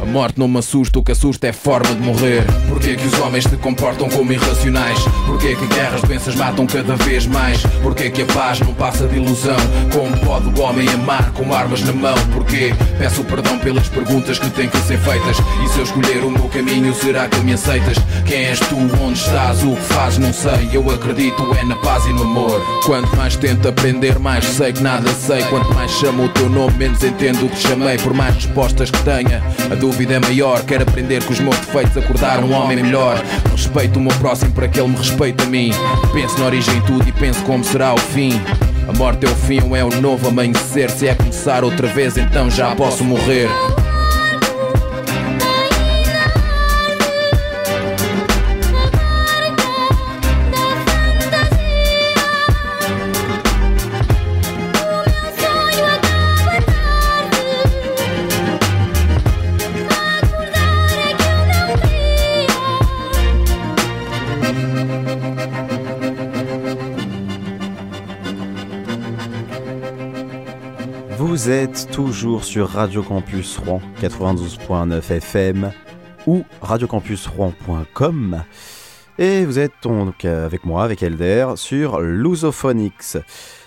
A 0.00 0.06
morte 0.06 0.38
não 0.38 0.46
me 0.46 0.58
assusta, 0.58 0.98
o 0.98 1.02
que 1.02 1.12
assusta 1.12 1.48
é 1.48 1.52
forma 1.52 1.94
de 1.94 2.00
morrer. 2.00 2.44
Porquê 2.68 2.94
que 2.94 3.06
os 3.06 3.18
homens 3.20 3.44
se 3.44 3.56
comportam 3.56 4.08
como 4.08 4.32
irracionais? 4.32 4.98
Porquê 5.26 5.56
que 5.56 5.66
guerras, 5.66 6.02
doenças 6.02 6.34
matam 6.34 6.66
cada 6.66 6.94
vez 6.96 7.26
mais? 7.26 7.60
Porquê 7.82 8.10
que 8.10 8.22
a 8.22 8.26
paz 8.26 8.60
não 8.60 8.72
passa 8.74 9.06
de 9.06 9.16
ilusão? 9.16 9.56
Como 9.92 10.16
pode 10.18 10.48
o 10.48 10.62
homem 10.62 10.88
amar 10.88 11.32
com 11.32 11.52
armas 11.52 11.82
na 11.82 11.92
mão? 11.92 12.14
Porquê? 12.32 12.72
Peço 12.98 13.24
perdão 13.24 13.58
pelas 13.58 13.88
perguntas 13.88 14.38
que 14.38 14.50
têm 14.50 14.68
que 14.68 14.78
ser 14.78 14.98
feitas. 14.98 15.36
E 15.64 15.68
se 15.68 15.78
eu 15.78 15.84
escolher 15.84 16.24
o 16.24 16.30
meu 16.30 16.48
caminho, 16.48 16.94
será 16.94 17.28
que 17.28 17.40
me 17.40 17.54
aceitas? 17.54 17.96
Quem 18.24 18.46
és 18.46 18.60
tu? 18.60 18.76
Onde 18.76 19.18
estás? 19.18 19.62
O 19.64 19.74
que 19.74 19.82
fazes? 19.82 20.18
Não 20.18 20.32
sei. 20.32 20.70
Eu 20.72 20.88
acredito 20.90 21.42
é 21.58 21.64
na 21.64 21.76
paz 21.76 22.06
e 22.06 22.12
no 22.12 22.22
amor. 22.22 22.62
Quanto 22.84 23.14
mais 23.16 23.36
tento 23.36 23.68
aprender, 23.68 24.18
mais 24.18 24.44
sei 24.44 24.72
que 24.72 24.82
nada 24.82 25.12
sei. 25.12 25.42
Quanto 25.44 25.72
mais 25.74 25.90
chamo 25.90 26.24
o 26.24 26.28
teu 26.28 26.48
nome, 26.48 26.74
menos 26.78 27.02
entendo 27.02 27.47
o 27.48 27.50
que 27.50 27.58
chamei. 27.60 27.98
Por 27.98 28.14
mais 28.14 28.34
respostas 28.34 28.90
que 28.90 29.02
tenha, 29.02 29.42
a 29.70 29.74
dúvida 29.74 30.14
é 30.14 30.18
maior. 30.18 30.62
Quero 30.64 30.82
aprender 30.82 31.24
com 31.24 31.32
os 31.32 31.40
meus 31.40 31.56
defeitos, 31.58 31.96
acordar 31.96 32.42
um 32.44 32.52
homem 32.52 32.76
melhor. 32.76 33.22
Respeito 33.50 33.98
o 33.98 34.02
meu 34.02 34.14
próximo 34.18 34.52
para 34.52 34.68
que 34.68 34.78
ele 34.78 34.88
me 34.88 34.96
respeite 34.96 35.42
a 35.42 35.46
mim. 35.46 35.70
Penso 36.12 36.38
na 36.38 36.46
origem 36.46 36.80
tudo 36.82 37.08
e 37.08 37.12
penso 37.12 37.42
como 37.44 37.64
será 37.64 37.94
o 37.94 37.98
fim. 37.98 38.40
A 38.88 38.92
morte 38.92 39.26
é 39.26 39.28
o 39.28 39.34
fim 39.34 39.60
ou 39.62 39.76
é 39.76 39.84
o 39.84 40.00
novo 40.00 40.28
amanhecer? 40.28 40.90
Se 40.90 41.08
é 41.08 41.14
começar 41.14 41.64
outra 41.64 41.86
vez, 41.88 42.16
então 42.16 42.50
já 42.50 42.74
posso 42.74 43.04
morrer. 43.04 43.48
Vous 71.48 71.54
êtes 71.54 71.90
toujours 71.90 72.44
sur 72.44 72.68
Radio 72.68 73.02
Campus 73.02 73.56
Rouen 73.56 73.80
92.9 74.02 75.12
FM 75.12 75.72
ou 76.26 76.44
radiocampusrouen.com 76.60 78.44
et 79.16 79.46
vous 79.46 79.58
êtes 79.58 79.72
donc 79.80 80.26
avec 80.26 80.66
moi, 80.66 80.84
avec 80.84 81.02
Elder, 81.02 81.54
sur 81.56 82.00
Lusophonics. 82.02 83.16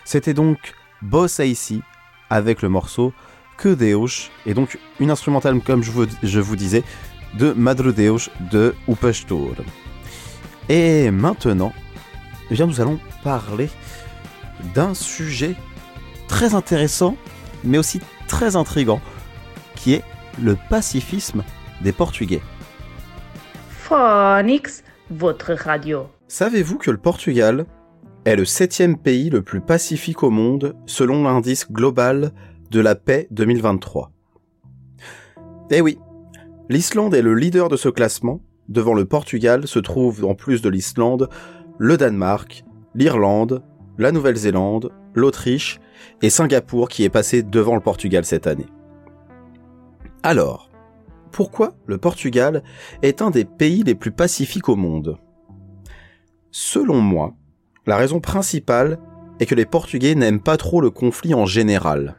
C'était 0.06 0.36
donc 0.36 0.76
Boss 1.02 1.40
ici 1.40 1.82
avec 2.30 2.62
le 2.62 2.70
morceau 2.70 3.14
Que 3.58 3.70
Deus 3.70 4.30
et 4.46 4.54
donc 4.54 4.78
une 5.00 5.10
instrumentale 5.10 5.60
comme 5.62 5.82
je 5.82 6.40
vous, 6.40 6.56
disais 6.56 6.84
de 7.34 7.52
Madre 7.54 7.92
de 7.92 8.76
Upestur. 8.88 9.56
Et 10.70 11.10
maintenant, 11.10 11.74
eh 12.52 12.54
bien, 12.54 12.68
nous 12.68 12.80
allons 12.80 13.00
parler 13.24 13.72
d'un 14.76 14.94
sujet 14.94 15.56
très 16.28 16.54
intéressant 16.54 17.18
mais 17.64 17.78
aussi 17.78 18.00
très 18.28 18.56
intrigant, 18.56 19.02
qui 19.76 19.94
est 19.94 20.04
le 20.42 20.58
pacifisme 20.70 21.44
des 21.82 21.92
Portugais. 21.92 22.42
Phonix, 23.70 24.84
votre 25.10 25.54
radio. 25.54 26.08
Savez-vous 26.28 26.78
que 26.78 26.92
le 26.92 26.98
Portugal 26.98 27.66
est 28.26 28.36
le 28.36 28.46
septième 28.46 28.98
pays 28.98 29.30
le 29.30 29.42
plus 29.42 29.62
pacifique 29.62 30.24
au 30.24 30.30
monde 30.30 30.76
selon 30.86 31.24
l'indice 31.24 31.70
global 31.72 32.32
de 32.70 32.80
la 32.80 32.96
paix 32.96 33.28
2023 33.32 34.12
Eh 35.72 35.82
oui, 35.82 36.00
l'Islande 36.70 37.16
est 37.16 37.22
le 37.22 37.36
leader 37.36 37.68
de 37.68 37.76
ce 37.76 37.90
classement. 37.90 38.42
Devant 38.70 38.94
le 38.94 39.06
Portugal 39.06 39.68
se 39.68 39.80
trouvent 39.80 40.24
en 40.24 40.36
plus 40.36 40.62
de 40.62 40.70
l'Islande 40.70 41.28
le 41.78 41.98
Danemark, 41.98 42.64
l'Irlande, 42.96 43.64
la 43.98 44.12
Nouvelle-Zélande, 44.12 44.92
l'Autriche 45.16 45.82
et 46.22 46.30
Singapour 46.30 46.90
qui 46.90 47.04
est 47.04 47.10
passé 47.10 47.44
devant 47.44 47.76
le 47.76 47.82
Portugal 47.82 48.26
cette 48.26 48.48
année. 48.48 48.68
Alors, 50.24 50.70
pourquoi 51.32 51.74
le 51.88 51.98
Portugal 51.98 52.64
est 53.02 53.22
un 53.22 53.32
des 53.32 53.46
pays 53.46 53.84
les 53.84 53.96
plus 53.96 54.12
pacifiques 54.12 54.70
au 54.70 54.76
monde? 54.76 55.18
Selon 56.52 57.00
moi, 57.02 57.34
la 57.88 57.96
raison 57.96 58.20
principale 58.20 59.00
est 59.40 59.46
que 59.46 59.56
les 59.56 59.66
Portugais 59.66 60.14
n'aiment 60.14 60.42
pas 60.42 60.58
trop 60.58 60.82
le 60.82 60.92
conflit 60.92 61.34
en 61.34 61.46
général. 61.46 62.16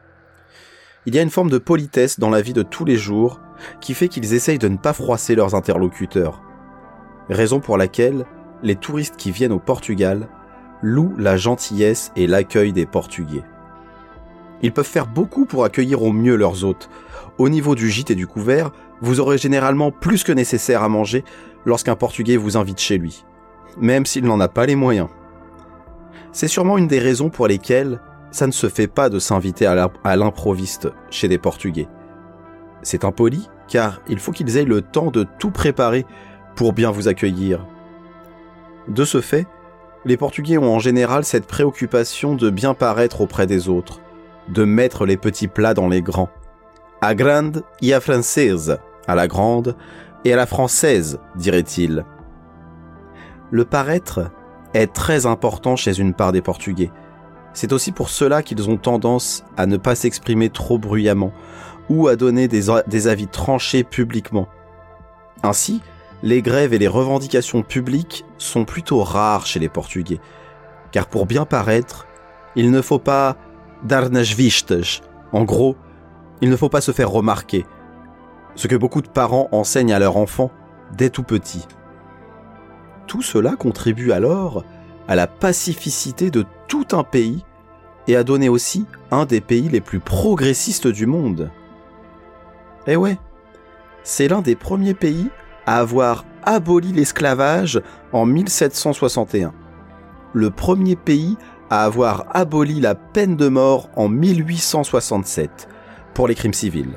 Il 1.05 1.15
y 1.15 1.19
a 1.19 1.21
une 1.21 1.29
forme 1.29 1.49
de 1.49 1.57
politesse 1.57 2.19
dans 2.19 2.29
la 2.29 2.41
vie 2.41 2.53
de 2.53 2.63
tous 2.63 2.85
les 2.85 2.97
jours 2.97 3.39
qui 3.79 3.93
fait 3.93 4.07
qu'ils 4.07 4.33
essayent 4.33 4.57
de 4.57 4.67
ne 4.67 4.77
pas 4.77 4.93
froisser 4.93 5.35
leurs 5.35 5.55
interlocuteurs. 5.55 6.41
Raison 7.29 7.59
pour 7.59 7.77
laquelle 7.77 8.25
les 8.63 8.75
touristes 8.75 9.15
qui 9.15 9.31
viennent 9.31 9.51
au 9.51 9.59
Portugal 9.59 10.27
louent 10.81 11.15
la 11.17 11.37
gentillesse 11.37 12.11
et 12.15 12.27
l'accueil 12.27 12.73
des 12.73 12.85
Portugais. 12.85 13.43
Ils 14.63 14.71
peuvent 14.71 14.87
faire 14.87 15.07
beaucoup 15.07 15.45
pour 15.45 15.65
accueillir 15.65 16.01
au 16.01 16.13
mieux 16.13 16.37
leurs 16.37 16.63
hôtes. 16.63 16.89
Au 17.37 17.49
niveau 17.49 17.75
du 17.75 17.89
gîte 17.89 18.11
et 18.11 18.15
du 18.15 18.27
couvert, 18.27 18.71
vous 19.01 19.19
aurez 19.19 19.37
généralement 19.37 19.91
plus 19.91 20.23
que 20.23 20.31
nécessaire 20.31 20.81
à 20.81 20.89
manger 20.89 21.25
lorsqu'un 21.65 21.97
Portugais 21.97 22.37
vous 22.37 22.57
invite 22.57 22.79
chez 22.79 22.97
lui, 22.97 23.25
même 23.77 24.05
s'il 24.05 24.23
n'en 24.23 24.39
a 24.39 24.47
pas 24.47 24.65
les 24.65 24.75
moyens. 24.75 25.09
C'est 26.31 26.47
sûrement 26.47 26.77
une 26.77 26.87
des 26.87 26.99
raisons 26.99 27.29
pour 27.29 27.47
lesquelles 27.47 27.99
ça 28.31 28.47
ne 28.47 28.51
se 28.51 28.69
fait 28.69 28.87
pas 28.87 29.09
de 29.09 29.19
s'inviter 29.19 29.67
à 29.67 30.15
l'improviste 30.15 30.89
chez 31.11 31.27
des 31.27 31.37
Portugais. 31.37 31.87
C'est 32.81 33.03
impoli 33.03 33.49
car 33.67 34.01
il 34.07 34.19
faut 34.19 34.31
qu'ils 34.31 34.57
aient 34.57 34.65
le 34.65 34.81
temps 34.81 35.11
de 35.11 35.25
tout 35.39 35.51
préparer 35.51 36.05
pour 36.55 36.73
bien 36.73 36.89
vous 36.89 37.07
accueillir. 37.07 37.65
De 38.87 39.03
ce 39.03 39.21
fait, 39.21 39.45
les 40.05 40.17
Portugais 40.17 40.57
ont 40.57 40.73
en 40.73 40.79
général 40.79 41.25
cette 41.25 41.47
préoccupation 41.47 42.35
de 42.35 42.49
bien 42.49 42.73
paraître 42.73 43.21
auprès 43.21 43.47
des 43.47 43.69
autres, 43.69 44.01
de 44.49 44.63
mettre 44.63 45.05
les 45.05 45.17
petits 45.17 45.47
plats 45.47 45.73
dans 45.73 45.87
les 45.87 46.01
grands. 46.01 46.29
A 47.01 47.15
grande 47.15 47.63
y 47.81 47.93
a 47.93 47.99
française, 47.99 48.77
à 49.07 49.15
la 49.15 49.27
grande 49.27 49.75
et 50.25 50.33
à 50.33 50.35
la 50.35 50.45
française, 50.45 51.19
dirait-il. 51.35 52.05
Le 53.51 53.65
paraître 53.65 54.31
est 54.73 54.93
très 54.93 55.25
important 55.25 55.75
chez 55.75 55.99
une 55.99 56.13
part 56.13 56.31
des 56.31 56.41
Portugais. 56.41 56.91
C'est 57.53 57.73
aussi 57.73 57.91
pour 57.91 58.09
cela 58.09 58.41
qu'ils 58.41 58.69
ont 58.69 58.77
tendance 58.77 59.43
à 59.57 59.65
ne 59.65 59.77
pas 59.77 59.95
s'exprimer 59.95 60.49
trop 60.49 60.79
bruyamment 60.79 61.31
ou 61.89 62.07
à 62.07 62.15
donner 62.15 62.47
des, 62.47 62.63
des 62.87 63.07
avis 63.07 63.27
tranchés 63.27 63.83
publiquement. 63.83 64.47
Ainsi, 65.43 65.81
les 66.23 66.41
grèves 66.41 66.73
et 66.73 66.79
les 66.79 66.87
revendications 66.87 67.61
publiques 67.61 68.25
sont 68.37 68.65
plutôt 68.65 69.03
rares 69.03 69.45
chez 69.45 69.59
les 69.59 69.69
Portugais, 69.69 70.21
car 70.91 71.07
pour 71.07 71.25
bien 71.25 71.45
paraître, 71.45 72.07
il 72.55 72.71
ne 72.71 72.81
faut 72.81 72.99
pas 72.99 73.35
darnas 73.83 74.33
vistas. 74.35 75.01
En 75.31 75.43
gros, 75.43 75.75
il 76.41 76.49
ne 76.49 76.55
faut 76.55 76.69
pas 76.69 76.81
se 76.81 76.91
faire 76.91 77.09
remarquer, 77.09 77.65
ce 78.55 78.67
que 78.67 78.75
beaucoup 78.75 79.01
de 79.01 79.07
parents 79.07 79.49
enseignent 79.51 79.93
à 79.93 79.99
leurs 79.99 80.17
enfants 80.17 80.51
dès 80.95 81.09
tout 81.09 81.23
petit. 81.23 81.65
Tout 83.07 83.21
cela 83.21 83.55
contribue 83.55 84.11
alors 84.11 84.63
à 85.07 85.15
la 85.15 85.27
pacificité 85.27 86.31
de 86.31 86.45
tout 86.67 86.87
un 86.93 87.03
pays 87.03 87.43
et 88.07 88.15
à 88.15 88.23
donner 88.23 88.49
aussi 88.49 88.85
un 89.11 89.25
des 89.25 89.41
pays 89.41 89.69
les 89.69 89.81
plus 89.81 89.99
progressistes 89.99 90.87
du 90.87 91.05
monde. 91.05 91.49
Eh 92.87 92.95
ouais, 92.95 93.17
c'est 94.03 94.27
l'un 94.27 94.41
des 94.41 94.55
premiers 94.55 94.93
pays 94.93 95.29
à 95.65 95.79
avoir 95.79 96.25
aboli 96.43 96.91
l'esclavage 96.91 97.81
en 98.11 98.25
1761. 98.25 99.53
Le 100.33 100.49
premier 100.49 100.95
pays 100.95 101.37
avoir 101.81 102.25
aboli 102.31 102.79
la 102.79 102.95
peine 102.95 103.35
de 103.35 103.47
mort 103.47 103.89
en 103.95 104.07
1867 104.07 105.67
pour 106.13 106.27
les 106.27 106.35
crimes 106.35 106.53
civils, 106.53 106.93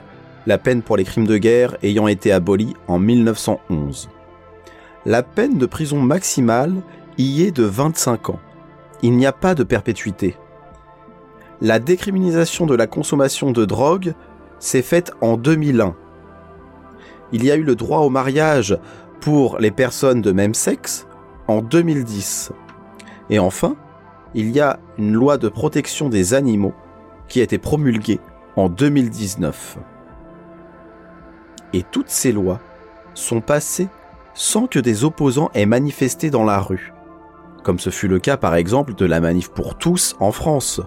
la 0.46 0.58
peine 0.58 0.82
pour 0.82 0.96
les 0.96 1.04
crimes 1.04 1.26
de 1.26 1.38
guerre 1.38 1.76
ayant 1.82 2.08
été 2.08 2.32
abolie 2.32 2.74
en 2.86 2.98
1911. 2.98 4.08
La 5.04 5.22
peine 5.22 5.58
de 5.58 5.66
prison 5.66 6.00
maximale 6.00 6.74
y 7.18 7.42
est 7.42 7.52
de 7.52 7.64
25 7.64 8.30
ans. 8.30 8.40
Il 9.02 9.16
n'y 9.16 9.26
a 9.26 9.32
pas 9.32 9.54
de 9.54 9.62
perpétuité. 9.62 10.36
La 11.60 11.78
décriminalisation 11.78 12.66
de 12.66 12.74
la 12.74 12.86
consommation 12.86 13.50
de 13.52 13.64
drogue 13.64 14.14
s'est 14.58 14.82
faite 14.82 15.12
en 15.20 15.36
2001. 15.36 15.94
Il 17.32 17.44
y 17.44 17.50
a 17.50 17.56
eu 17.56 17.62
le 17.62 17.76
droit 17.76 18.00
au 18.00 18.10
mariage 18.10 18.78
pour 19.20 19.58
les 19.58 19.70
personnes 19.70 20.22
de 20.22 20.32
même 20.32 20.54
sexe 20.54 21.06
en 21.48 21.62
2010. 21.62 22.52
Et 23.30 23.38
enfin, 23.38 23.76
il 24.36 24.50
y 24.50 24.60
a 24.60 24.78
une 24.98 25.14
loi 25.14 25.38
de 25.38 25.48
protection 25.48 26.10
des 26.10 26.34
animaux 26.34 26.74
qui 27.26 27.40
a 27.40 27.42
été 27.42 27.56
promulguée 27.56 28.20
en 28.54 28.68
2019. 28.68 29.78
Et 31.72 31.82
toutes 31.82 32.10
ces 32.10 32.32
lois 32.32 32.60
sont 33.14 33.40
passées 33.40 33.88
sans 34.34 34.66
que 34.66 34.78
des 34.78 35.04
opposants 35.04 35.50
aient 35.54 35.64
manifesté 35.64 36.28
dans 36.28 36.44
la 36.44 36.60
rue, 36.60 36.92
comme 37.64 37.78
ce 37.78 37.88
fut 37.88 38.08
le 38.08 38.18
cas 38.18 38.36
par 38.36 38.54
exemple 38.54 38.94
de 38.94 39.06
la 39.06 39.20
manif 39.20 39.48
pour 39.48 39.78
tous 39.78 40.14
en 40.20 40.32
France. 40.32 40.82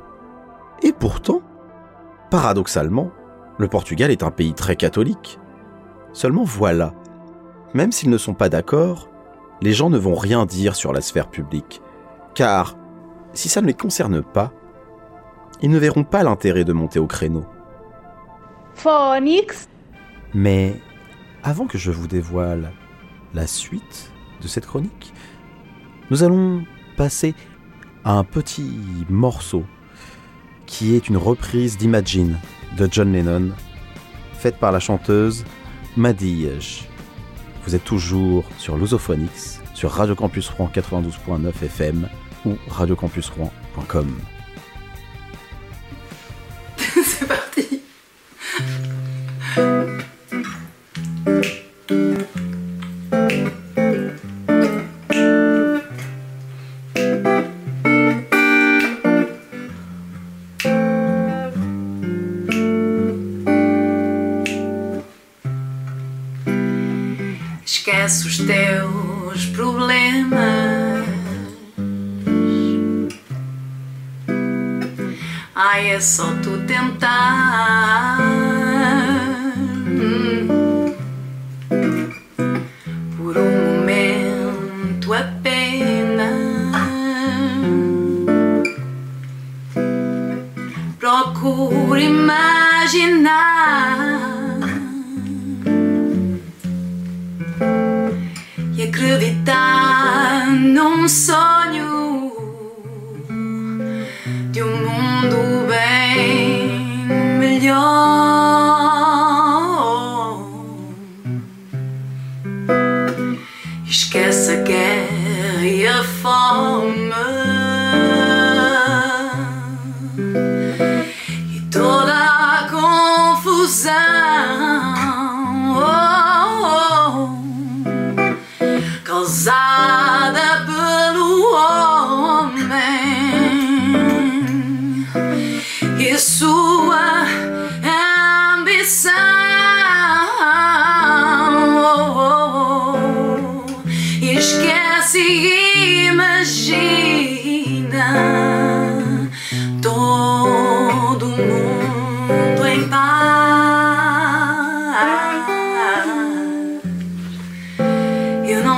Et 0.83 0.93
pourtant, 0.93 1.41
paradoxalement, 2.29 3.09
le 3.57 3.67
Portugal 3.67 4.11
est 4.11 4.21
un 4.21 4.31
pays 4.31 4.53
très 4.53 4.75
catholique. 4.75 5.39
Seulement 6.13 6.43
voilà, 6.43 6.93
même 7.73 7.91
s'ils 7.91 8.11
ne 8.11 8.17
sont 8.19 8.35
pas 8.35 8.49
d'accord, 8.49 9.09
les 9.61 9.73
gens 9.73 9.89
ne 9.89 9.97
vont 9.97 10.15
rien 10.15 10.45
dire 10.45 10.75
sur 10.75 10.93
la 10.93 11.01
sphère 11.01 11.29
publique, 11.29 11.81
car 12.35 12.75
si 13.33 13.49
ça 13.49 13.61
ne 13.61 13.67
les 13.67 13.73
concerne 13.73 14.21
pas, 14.21 14.51
ils 15.61 15.69
ne 15.69 15.77
verront 15.77 16.03
pas 16.03 16.23
l'intérêt 16.23 16.63
de 16.63 16.73
monter 16.73 16.99
au 16.99 17.07
créneau. 17.07 17.45
Phonix 18.75 19.67
Mais 20.33 20.79
avant 21.43 21.67
que 21.67 21.77
je 21.77 21.91
vous 21.91 22.07
dévoile 22.07 22.71
la 23.33 23.47
suite 23.47 24.11
de 24.41 24.47
cette 24.47 24.65
chronique, 24.65 25.13
nous 26.09 26.23
allons 26.23 26.63
passer 26.97 27.35
à 28.03 28.13
un 28.13 28.23
petit 28.23 28.71
morceau 29.09 29.63
qui 30.65 30.95
est 30.95 31.09
une 31.09 31.17
reprise 31.17 31.77
d'Imagine 31.77 32.37
de 32.77 32.87
John 32.89 33.11
Lennon, 33.11 33.51
faite 34.33 34.57
par 34.57 34.71
la 34.71 34.79
chanteuse 34.79 35.43
Madige. 35.97 36.87
Vous 37.65 37.75
êtes 37.75 37.83
toujours 37.83 38.45
sur 38.57 38.77
Lusophonix, 38.77 39.61
sur 39.73 39.91
Radio 39.91 40.15
Campus 40.15 40.49
Rouen 40.49 40.69
92.9 40.73 41.49
FM 41.63 42.07
ou 42.45 42.57
radiocampusrouen.com. 42.69 44.28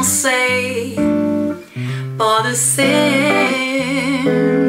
pensées, 0.01 0.95
pas 2.17 2.49
de 2.49 2.55
scène. 2.55 4.60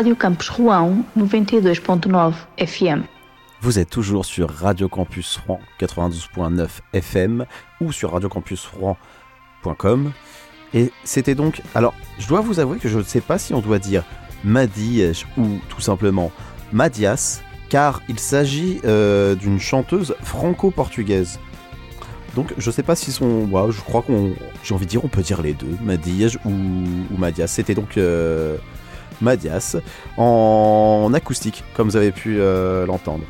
Radio 0.00 0.14
Campus 0.14 0.48
Rouen 0.48 1.04
92.9 1.18 2.32
FM. 2.56 3.04
Vous 3.60 3.78
êtes 3.78 3.90
toujours 3.90 4.24
sur 4.24 4.48
Radio 4.48 4.88
Campus 4.88 5.38
Rouen 5.46 5.60
92.9 5.78 6.68
FM 6.94 7.44
ou 7.82 7.92
sur 7.92 8.12
radiocampusrouen.com. 8.12 10.12
Et 10.72 10.90
c'était 11.04 11.34
donc. 11.34 11.60
Alors, 11.74 11.92
je 12.18 12.26
dois 12.26 12.40
vous 12.40 12.60
avouer 12.60 12.78
que 12.78 12.88
je 12.88 12.96
ne 12.96 13.02
sais 13.02 13.20
pas 13.20 13.36
si 13.36 13.52
on 13.52 13.60
doit 13.60 13.78
dire 13.78 14.02
Madiège 14.42 15.26
ou 15.36 15.58
tout 15.68 15.82
simplement 15.82 16.32
Madias, 16.72 17.42
car 17.68 18.00
il 18.08 18.18
s'agit 18.18 18.80
euh, 18.86 19.34
d'une 19.34 19.60
chanteuse 19.60 20.16
franco-portugaise. 20.22 21.38
Donc 22.34 22.54
je 22.56 22.70
ne 22.70 22.72
sais 22.72 22.82
pas 22.82 22.96
si 22.96 23.12
son... 23.12 23.46
Je 23.70 23.80
crois 23.82 24.00
qu'on... 24.00 24.32
J'ai 24.62 24.74
envie 24.74 24.86
de 24.86 24.90
dire, 24.90 25.04
on 25.04 25.08
peut 25.08 25.20
dire 25.20 25.42
les 25.42 25.52
deux, 25.52 25.76
Madiège 25.82 26.38
ou, 26.46 26.52
Madias. 27.18 27.48
C'était 27.48 27.74
donc 27.74 27.98
euh, 27.98 28.56
Madias 29.20 29.76
en 30.16 31.10
acoustique, 31.14 31.64
comme 31.74 31.88
vous 31.88 31.96
avez 31.96 32.12
pu 32.12 32.36
euh, 32.38 32.86
l'entendre. 32.86 33.24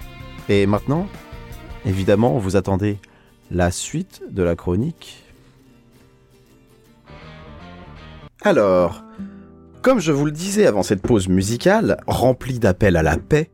Et 0.49 0.67
maintenant, 0.67 1.07
évidemment, 1.87 2.39
vous 2.39 2.57
attendez 2.57 2.99
la 3.51 3.71
suite 3.71 4.23
de 4.31 4.43
la 4.43 4.57
chronique. 4.57 5.25
Alors, 8.43 9.03
comme 9.83 10.01
je 10.01 10.13
vous 10.13 10.25
le 10.25 10.33
disais 10.33 10.67
avant 10.67 10.83
cette 10.83 11.03
pause 11.03 11.29
musicale, 11.29 11.99
remplie 12.07 12.59
d'appels 12.59 12.97
à 12.97 13.03
la 13.03 13.17
paix, 13.17 13.51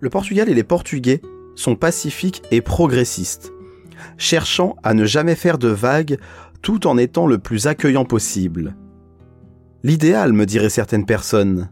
le 0.00 0.10
Portugal 0.10 0.48
et 0.48 0.54
les 0.54 0.64
Portugais 0.64 1.20
sont 1.54 1.76
pacifiques 1.76 2.42
et 2.50 2.60
progressistes, 2.60 3.52
cherchant 4.16 4.76
à 4.82 4.94
ne 4.94 5.04
jamais 5.04 5.34
faire 5.34 5.58
de 5.58 5.68
vagues 5.68 6.18
tout 6.62 6.86
en 6.86 6.96
étant 6.96 7.26
le 7.26 7.38
plus 7.38 7.66
accueillant 7.66 8.04
possible. 8.04 8.74
L'idéal, 9.84 10.32
me 10.32 10.46
diraient 10.46 10.70
certaines 10.70 11.06
personnes. 11.06 11.68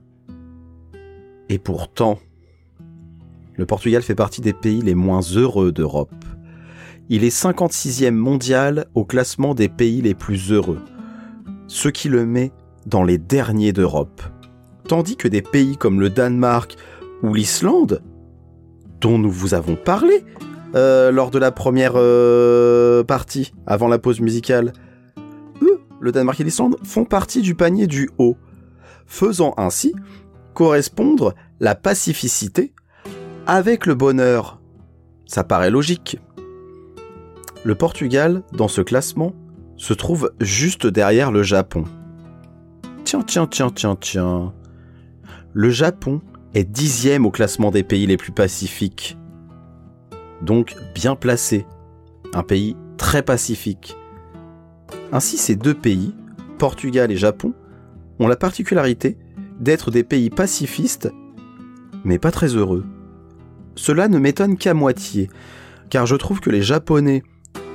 Et 1.48 1.58
pourtant, 1.58 2.18
le 3.54 3.66
Portugal 3.66 4.02
fait 4.02 4.16
partie 4.16 4.40
des 4.40 4.52
pays 4.52 4.82
les 4.82 4.96
moins 4.96 5.20
heureux 5.20 5.70
d'Europe. 5.70 6.24
Il 7.08 7.22
est 7.22 7.36
56e 7.36 8.10
mondial 8.10 8.86
au 8.94 9.04
classement 9.04 9.54
des 9.54 9.68
pays 9.68 10.02
les 10.02 10.14
plus 10.14 10.50
heureux, 10.50 10.80
ce 11.68 11.88
qui 11.88 12.08
le 12.08 12.26
met 12.26 12.52
dans 12.86 13.04
les 13.04 13.18
derniers 13.18 13.72
d'Europe. 13.72 14.22
Tandis 14.88 15.16
que 15.16 15.28
des 15.28 15.42
pays 15.42 15.76
comme 15.76 16.00
le 16.00 16.10
Danemark 16.10 16.76
ou 17.22 17.34
l'Islande, 17.34 18.02
dont 19.00 19.18
nous 19.18 19.30
vous 19.30 19.54
avons 19.54 19.76
parlé 19.76 20.24
euh, 20.74 21.12
lors 21.12 21.30
de 21.30 21.38
la 21.38 21.52
première 21.52 21.92
euh, 21.94 23.04
partie, 23.04 23.52
avant 23.66 23.86
la 23.86 23.98
pause 23.98 24.20
musicale, 24.20 24.72
le 26.00 26.12
Danemark 26.12 26.40
et 26.40 26.44
l'Islande, 26.44 26.76
font 26.82 27.04
partie 27.04 27.42
du 27.42 27.54
panier 27.54 27.86
du 27.86 28.10
haut, 28.18 28.36
faisant 29.06 29.54
ainsi 29.56 29.94
correspondre 30.54 31.34
la 31.60 31.74
pacificité 31.74 32.72
avec 33.46 33.86
le 33.86 33.94
bonheur. 33.94 34.60
Ça 35.26 35.44
paraît 35.44 35.70
logique. 35.70 36.18
Le 37.62 37.74
Portugal, 37.74 38.42
dans 38.52 38.68
ce 38.68 38.80
classement, 38.80 39.34
se 39.76 39.92
trouve 39.92 40.32
juste 40.40 40.86
derrière 40.86 41.30
le 41.30 41.42
Japon. 41.42 41.84
Tiens, 43.04 43.22
tiens, 43.22 43.46
tiens, 43.46 43.70
tiens, 43.70 43.96
tiens. 43.96 44.52
Le 45.52 45.70
Japon 45.70 46.20
est 46.54 46.64
dixième 46.64 47.26
au 47.26 47.30
classement 47.30 47.70
des 47.70 47.82
pays 47.82 48.06
les 48.06 48.16
plus 48.16 48.32
pacifiques. 48.32 49.18
Donc 50.42 50.76
bien 50.94 51.16
placé. 51.16 51.66
Un 52.32 52.42
pays 52.42 52.76
très 52.96 53.22
pacifique. 53.22 53.96
Ainsi, 55.12 55.36
ces 55.36 55.56
deux 55.56 55.74
pays, 55.74 56.14
Portugal 56.58 57.10
et 57.10 57.16
Japon, 57.16 57.52
ont 58.18 58.28
la 58.28 58.36
particularité 58.36 59.16
d'être 59.58 59.90
des 59.90 60.04
pays 60.04 60.30
pacifistes, 60.30 61.10
mais 62.04 62.18
pas 62.18 62.30
très 62.30 62.54
heureux. 62.54 62.84
Cela 63.74 64.08
ne 64.08 64.18
m'étonne 64.18 64.56
qu'à 64.56 64.74
moitié, 64.74 65.30
car 65.88 66.06
je 66.06 66.16
trouve 66.16 66.40
que 66.40 66.50
les 66.50 66.62
Japonais 66.62 67.22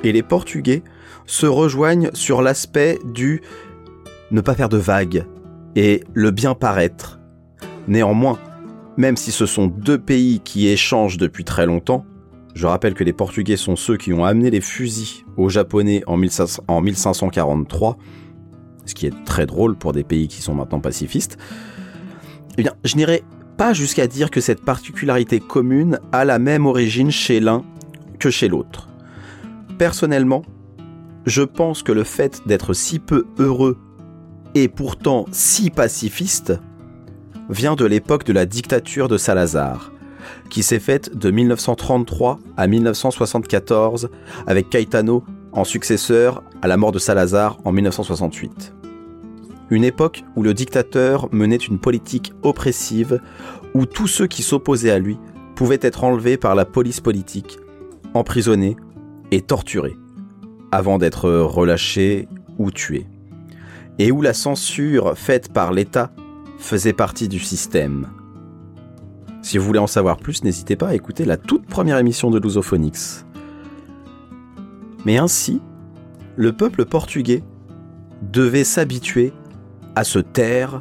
et 0.03 0.11
les 0.11 0.23
Portugais 0.23 0.83
se 1.25 1.45
rejoignent 1.45 2.11
sur 2.13 2.41
l'aspect 2.41 2.99
du 3.05 3.41
ne 4.31 4.41
pas 4.41 4.55
faire 4.55 4.69
de 4.69 4.77
vagues 4.77 5.25
et 5.75 6.03
le 6.13 6.31
bien 6.31 6.53
paraître. 6.53 7.19
Néanmoins, 7.87 8.39
même 8.97 9.17
si 9.17 9.31
ce 9.31 9.45
sont 9.45 9.67
deux 9.67 9.97
pays 9.97 10.39
qui 10.43 10.67
échangent 10.67 11.17
depuis 11.17 11.43
très 11.43 11.65
longtemps, 11.65 12.05
je 12.55 12.65
rappelle 12.65 12.93
que 12.93 13.03
les 13.03 13.13
Portugais 13.13 13.57
sont 13.57 13.75
ceux 13.75 13.97
qui 13.97 14.13
ont 14.13 14.23
amené 14.23 14.49
les 14.49 14.61
fusils 14.61 15.25
aux 15.35 15.49
Japonais 15.49 16.03
en 16.07 16.15
1500 16.15 16.63
en 16.67 16.81
1543, 16.81 17.97
ce 18.85 18.95
qui 18.95 19.05
est 19.05 19.25
très 19.25 19.45
drôle 19.45 19.75
pour 19.75 19.91
des 19.91 20.05
pays 20.05 20.29
qui 20.29 20.41
sont 20.41 20.55
maintenant 20.55 20.79
pacifistes, 20.79 21.37
eh 22.57 22.63
bien, 22.63 22.73
je 22.85 22.95
n'irai 22.95 23.23
pas 23.57 23.73
jusqu'à 23.73 24.07
dire 24.07 24.31
que 24.31 24.39
cette 24.39 24.63
particularité 24.63 25.41
commune 25.41 25.99
a 26.13 26.23
la 26.23 26.39
même 26.39 26.65
origine 26.65 27.11
chez 27.11 27.41
l'un 27.41 27.63
que 28.19 28.29
chez 28.29 28.47
l'autre. 28.47 28.87
Personnellement, 29.77 30.43
je 31.25 31.41
pense 31.41 31.83
que 31.83 31.91
le 31.91 32.05
fait 32.05 32.41
d'être 32.45 32.73
si 32.73 32.99
peu 32.99 33.25
heureux 33.37 33.77
et 34.53 34.69
pourtant 34.69 35.25
si 35.31 35.69
pacifiste 35.69 36.53
vient 37.49 37.75
de 37.75 37.85
l'époque 37.85 38.23
de 38.23 38.33
la 38.33 38.45
dictature 38.45 39.09
de 39.09 39.17
Salazar, 39.17 39.91
qui 40.49 40.63
s'est 40.63 40.79
faite 40.79 41.17
de 41.17 41.31
1933 41.31 42.39
à 42.57 42.67
1974 42.67 44.09
avec 44.47 44.69
Caetano 44.69 45.23
en 45.51 45.63
successeur 45.63 46.43
à 46.61 46.67
la 46.67 46.77
mort 46.77 46.91
de 46.91 46.99
Salazar 46.99 47.57
en 47.63 47.71
1968. 47.71 48.73
Une 49.71 49.83
époque 49.83 50.23
où 50.35 50.43
le 50.43 50.53
dictateur 50.53 51.27
menait 51.31 51.55
une 51.55 51.79
politique 51.79 52.33
oppressive, 52.43 53.19
où 53.73 53.85
tous 53.85 54.07
ceux 54.07 54.27
qui 54.27 54.43
s'opposaient 54.43 54.91
à 54.91 54.99
lui 54.99 55.17
pouvaient 55.55 55.79
être 55.81 56.03
enlevés 56.03 56.37
par 56.37 56.53
la 56.53 56.65
police 56.65 57.01
politique, 57.01 57.57
emprisonnés 58.13 58.75
et 59.31 59.41
torturés, 59.41 59.97
avant 60.71 60.97
d'être 60.97 61.29
relâchés 61.29 62.27
ou 62.59 62.69
tués. 62.69 63.07
Et 63.97 64.11
où 64.11 64.21
la 64.21 64.33
censure 64.33 65.17
faite 65.17 65.51
par 65.51 65.71
l'État 65.71 66.11
faisait 66.57 66.93
partie 66.93 67.27
du 67.27 67.39
système. 67.39 68.07
Si 69.45 69.59
vous 69.59 69.65
voulez 69.65 69.77
en 69.77 69.85
savoir 69.85 70.17
plus, 70.17 70.43
n'hésitez 70.43 70.75
pas 70.75 70.87
à 70.87 70.95
écouter 70.95 71.23
la 71.23 71.37
toute 71.37 71.67
première 71.67 71.99
émission 71.99 72.31
de 72.31 72.39
Lusophonix. 72.39 73.27
Mais 75.05 75.19
ainsi, 75.19 75.61
le 76.35 76.51
peuple 76.51 76.83
portugais 76.83 77.43
devait 78.23 78.63
s'habituer 78.63 79.33
à 79.95 80.03
se 80.03 80.17
taire 80.17 80.79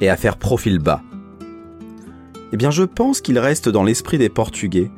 et 0.00 0.08
à 0.08 0.16
faire 0.16 0.38
profil 0.38 0.78
bas. 0.78 1.02
Eh 2.54 2.56
bien, 2.56 2.70
je 2.70 2.84
pense 2.84 3.20
qu'il 3.20 3.38
reste 3.38 3.68
dans 3.68 3.84
l'esprit 3.84 4.16
des 4.16 4.30
Portugais 4.30 4.90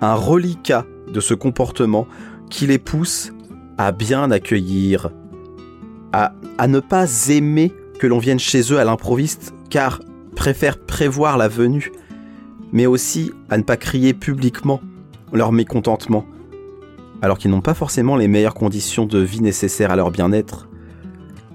un 0.00 0.14
reliquat 0.14 0.86
de 1.12 1.18
ce 1.18 1.34
comportement 1.34 2.06
qui 2.48 2.68
les 2.68 2.78
pousse 2.78 3.32
à 3.76 3.90
bien 3.90 4.30
accueillir, 4.30 5.10
à, 6.12 6.32
à 6.58 6.68
ne 6.68 6.78
pas 6.78 7.08
aimer 7.28 7.72
que 7.98 8.06
l'on 8.06 8.20
vienne 8.20 8.38
chez 8.38 8.72
eux 8.72 8.78
à 8.78 8.84
l'improviste, 8.84 9.52
car 9.68 9.98
préfèrent 10.36 10.78
prévoir 10.78 11.38
la 11.38 11.48
venue, 11.48 11.90
mais 12.72 12.86
aussi 12.86 13.32
à 13.50 13.58
ne 13.58 13.62
pas 13.62 13.76
crier 13.76 14.14
publiquement 14.14 14.80
leur 15.32 15.52
mécontentement, 15.52 16.26
alors 17.20 17.38
qu'ils 17.38 17.50
n'ont 17.50 17.60
pas 17.60 17.74
forcément 17.74 18.16
les 18.16 18.28
meilleures 18.28 18.54
conditions 18.54 19.06
de 19.06 19.18
vie 19.18 19.40
nécessaires 19.40 19.90
à 19.90 19.96
leur 19.96 20.10
bien-être. 20.10 20.68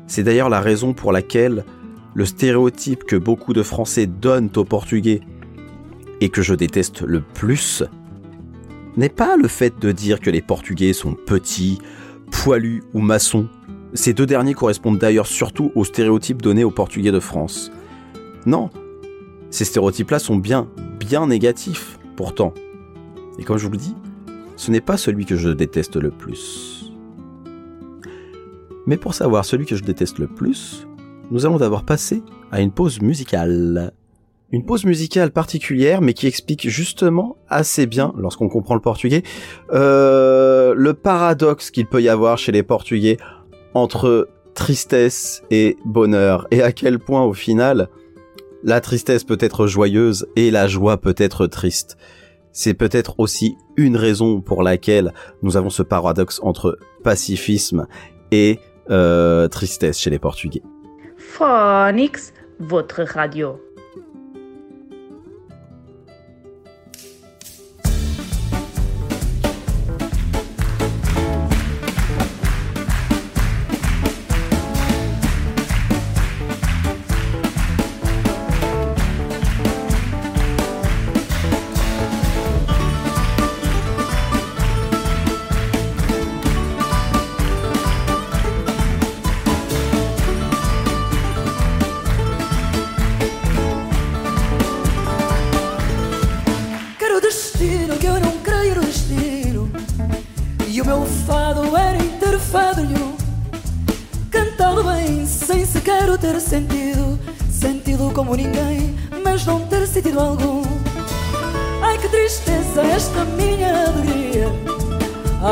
C'est 0.07 0.23
d'ailleurs 0.23 0.49
la 0.49 0.61
raison 0.61 0.93
pour 0.93 1.11
laquelle 1.11 1.65
le 2.13 2.25
stéréotype 2.25 3.03
que 3.03 3.15
beaucoup 3.15 3.53
de 3.53 3.63
Français 3.63 4.07
donnent 4.07 4.49
aux 4.55 4.63
Portugais 4.63 5.21
et 6.21 6.29
que 6.29 6.41
je 6.41 6.55
déteste 6.55 7.01
le 7.01 7.21
plus 7.21 7.83
n'est 8.95 9.09
pas 9.09 9.37
le 9.37 9.47
fait 9.47 9.79
de 9.79 9.91
dire 9.91 10.19
que 10.19 10.31
les 10.31 10.41
Portugais 10.41 10.93
sont 10.93 11.13
petits, 11.13 11.77
poilus 12.31 12.83
ou 12.93 12.99
maçons. 12.99 13.47
Ces 13.93 14.13
deux 14.13 14.25
derniers 14.25 14.55
correspondent 14.55 14.97
d'ailleurs 14.97 15.27
surtout 15.27 15.71
aux 15.75 15.85
stéréotypes 15.85 16.41
donnés 16.41 16.63
aux 16.63 16.71
Portugais 16.71 17.11
de 17.11 17.19
France. 17.19 17.71
Non, 18.45 18.71
ces 19.49 19.65
stéréotypes-là 19.65 20.19
sont 20.19 20.35
bien, 20.35 20.69
bien 20.99 21.27
négatifs, 21.27 21.99
pourtant. 22.15 22.53
Et 23.39 23.43
comme 23.43 23.57
je 23.57 23.65
vous 23.65 23.71
le 23.71 23.77
dis, 23.77 23.95
ce 24.55 24.71
n'est 24.71 24.81
pas 24.81 24.97
celui 24.97 25.25
que 25.25 25.35
je 25.35 25.49
déteste 25.49 25.95
le 25.95 26.11
plus. 26.11 26.91
Mais 28.85 28.97
pour 28.97 29.13
savoir 29.13 29.45
celui 29.45 29.65
que 29.65 29.75
je 29.75 29.83
déteste 29.83 30.17
le 30.17 30.27
plus, 30.27 30.87
nous 31.29 31.45
allons 31.45 31.57
d'abord 31.57 31.83
passer 31.83 32.23
à 32.51 32.61
une 32.61 32.71
pause 32.71 33.01
musicale. 33.01 33.93
Une 34.51 34.65
pause 34.65 34.85
musicale 34.85 35.31
particulière, 35.31 36.01
mais 36.01 36.13
qui 36.13 36.25
explique 36.25 36.69
justement 36.69 37.35
assez 37.49 37.85
bien, 37.85 38.13
lorsqu'on 38.17 38.47
comprend 38.47 38.75
le 38.75 38.81
portugais, 38.81 39.23
euh, 39.73 40.73
le 40.73 40.93
paradoxe 40.93 41.69
qu'il 41.69 41.85
peut 41.85 42.01
y 42.01 42.07
avoir 42.07 42.37
chez 42.37 42.53
les 42.53 42.63
Portugais 42.63 43.17
entre 43.73 44.29
tristesse 44.53 45.43
et 45.51 45.75
bonheur, 45.85 46.47
et 46.49 46.61
à 46.63 46.71
quel 46.71 46.97
point 46.97 47.23
au 47.23 47.33
final, 47.33 47.89
la 48.63 48.81
tristesse 48.81 49.23
peut 49.23 49.37
être 49.39 49.67
joyeuse 49.67 50.27
et 50.35 50.51
la 50.51 50.67
joie 50.67 50.97
peut 50.97 51.15
être 51.17 51.47
triste. 51.47 51.97
C'est 52.51 52.73
peut-être 52.73 53.15
aussi 53.19 53.55
une 53.75 53.97
raison 53.97 54.41
pour 54.41 54.63
laquelle 54.63 55.13
nous 55.43 55.57
avons 55.57 55.69
ce 55.69 55.83
paradoxe 55.83 56.39
entre 56.41 56.77
pacifisme 57.03 57.87
et 58.31 58.59
euh, 58.89 59.47
tristesse 59.47 59.99
chez 59.99 60.09
les 60.09 60.19
Portugais. 60.19 60.63
Phonix, 61.17 62.33
votre 62.59 63.03
radio. 63.03 63.59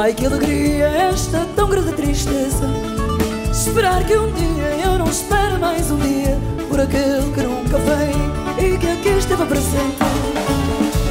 Ai 0.05 0.13
que 0.13 0.23
alegria 0.23 0.85
esta 0.85 1.47
tão 1.55 1.67
grande 1.67 1.91
tristeza. 1.93 2.69
Esperar 3.51 4.03
que 4.03 4.15
um 4.15 4.31
dia 4.33 4.85
eu 4.85 4.99
não 4.99 5.07
espere 5.09 5.57
mais 5.57 5.89
um 5.89 5.97
dia 5.97 6.37
por 6.69 6.79
aquele 6.79 7.33
que 7.33 7.41
nunca 7.41 7.79
vem 7.79 8.13
e 8.63 8.77
que 8.77 8.87
aqui 8.87 9.09
esteve 9.17 9.43
presente. 9.47 9.97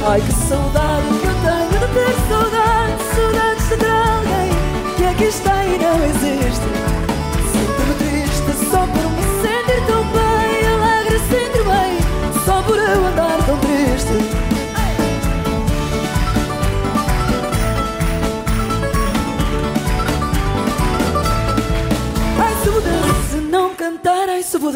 Ai 0.07 0.21
que 0.21 0.31
saudade 0.31 1.07
que 1.19 1.27
eu 1.27 1.35
tenho 1.43 1.71
de 1.71 1.93
ter 1.93 2.15
saudade, 2.29 3.03
saudades 3.15 3.67
de 3.67 3.75
ter 3.75 3.91
alguém 3.91 4.95
que 4.95 5.03
aqui 5.03 5.23
está 5.25 5.65
e 5.65 5.77
não 5.77 6.05
existe. 6.05 6.94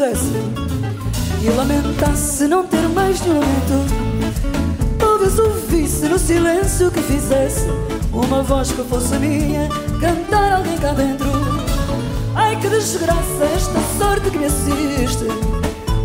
Pudesse 0.00 0.32
E 1.42 1.50
lamentasse 1.50 2.48
não 2.48 2.66
ter 2.66 2.88
mais 2.88 3.20
nenhum 3.20 3.40
lamento 3.40 4.98
Talvez 4.98 5.38
ouvisse 5.38 6.06
no 6.06 6.18
silêncio 6.18 6.90
que 6.90 7.02
fizesse 7.02 7.66
Uma 8.10 8.42
voz 8.42 8.72
que 8.72 8.82
fosse 8.84 9.14
minha 9.16 9.68
Cantar 10.00 10.52
alguém 10.52 10.78
cá 10.78 10.92
dentro. 10.92 11.28
Ai 12.34 12.56
que 12.56 12.68
desgraça 12.70 13.44
esta 13.54 13.78
sorte 13.98 14.30
que 14.30 14.38
me 14.38 14.46
assiste. 14.46 15.26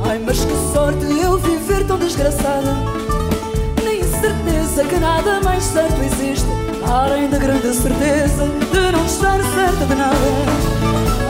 Ai 0.05 0.19
mas 0.19 0.39
que 0.43 0.73
sorte 0.73 1.05
eu 1.21 1.37
viver 1.37 1.85
tão 1.87 1.97
desgraçada. 1.97 2.75
Nem 3.81 4.03
certeza 4.03 4.83
que 4.83 4.97
nada 4.97 5.39
mais 5.41 5.63
certo 5.63 5.95
existe 6.01 6.47
Além 6.85 7.29
da 7.29 7.37
grande 7.37 7.73
certeza 7.73 8.45
de 8.71 8.91
não 8.91 9.05
estar 9.05 9.39
certa 9.41 9.85
de 9.85 9.95
nada. 9.95 10.17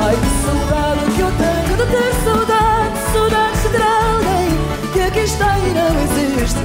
Ai 0.04 0.16
que 0.16 0.46
saudade 0.46 1.12
que 1.16 1.22
eu 1.22 1.32
tenho 1.38 1.55
de 1.92 2.24
saudade 2.24 3.00
Saudades 3.14 3.72
de 3.72 3.82
alguém 3.82 4.92
que 4.94 5.02
aqui 5.02 5.20
está 5.20 5.58
e 5.60 5.74
não 5.74 5.92
existe 6.04 6.65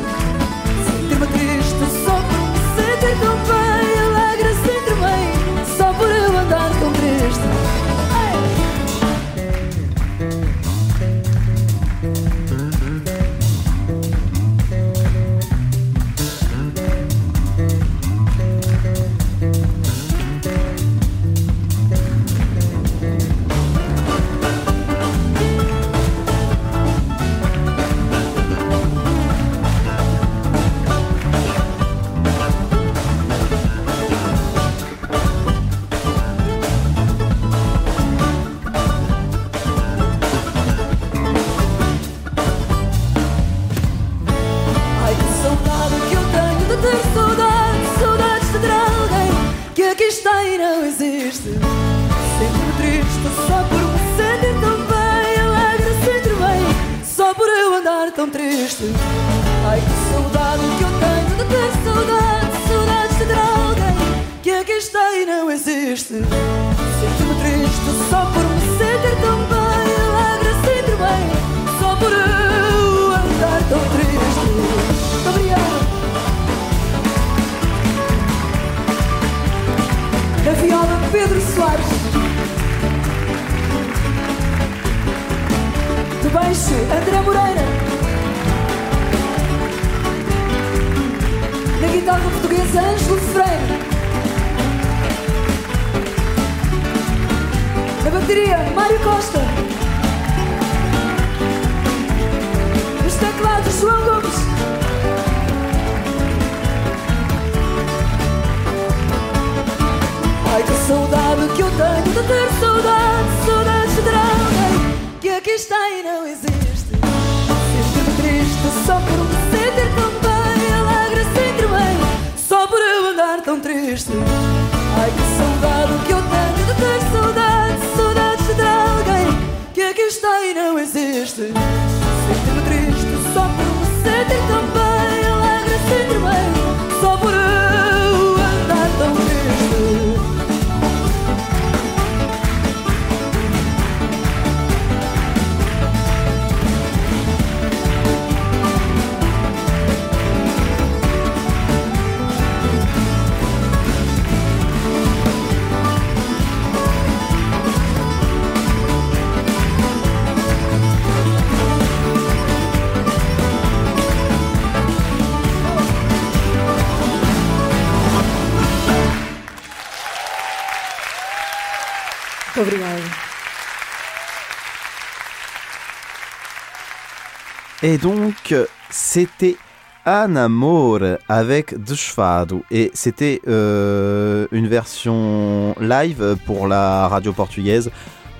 Et 177.82 177.96
donc, 177.96 178.54
c'était 178.90 179.56
Un 180.04 180.36
Amor 180.36 181.00
avec 181.28 181.82
Desfado. 181.82 182.62
Et 182.70 182.90
c'était 182.92 183.40
euh, 183.48 184.46
une 184.52 184.68
version 184.68 185.74
live 185.80 186.36
pour 186.44 186.66
la 186.66 187.08
radio 187.08 187.32
portugaise 187.32 187.90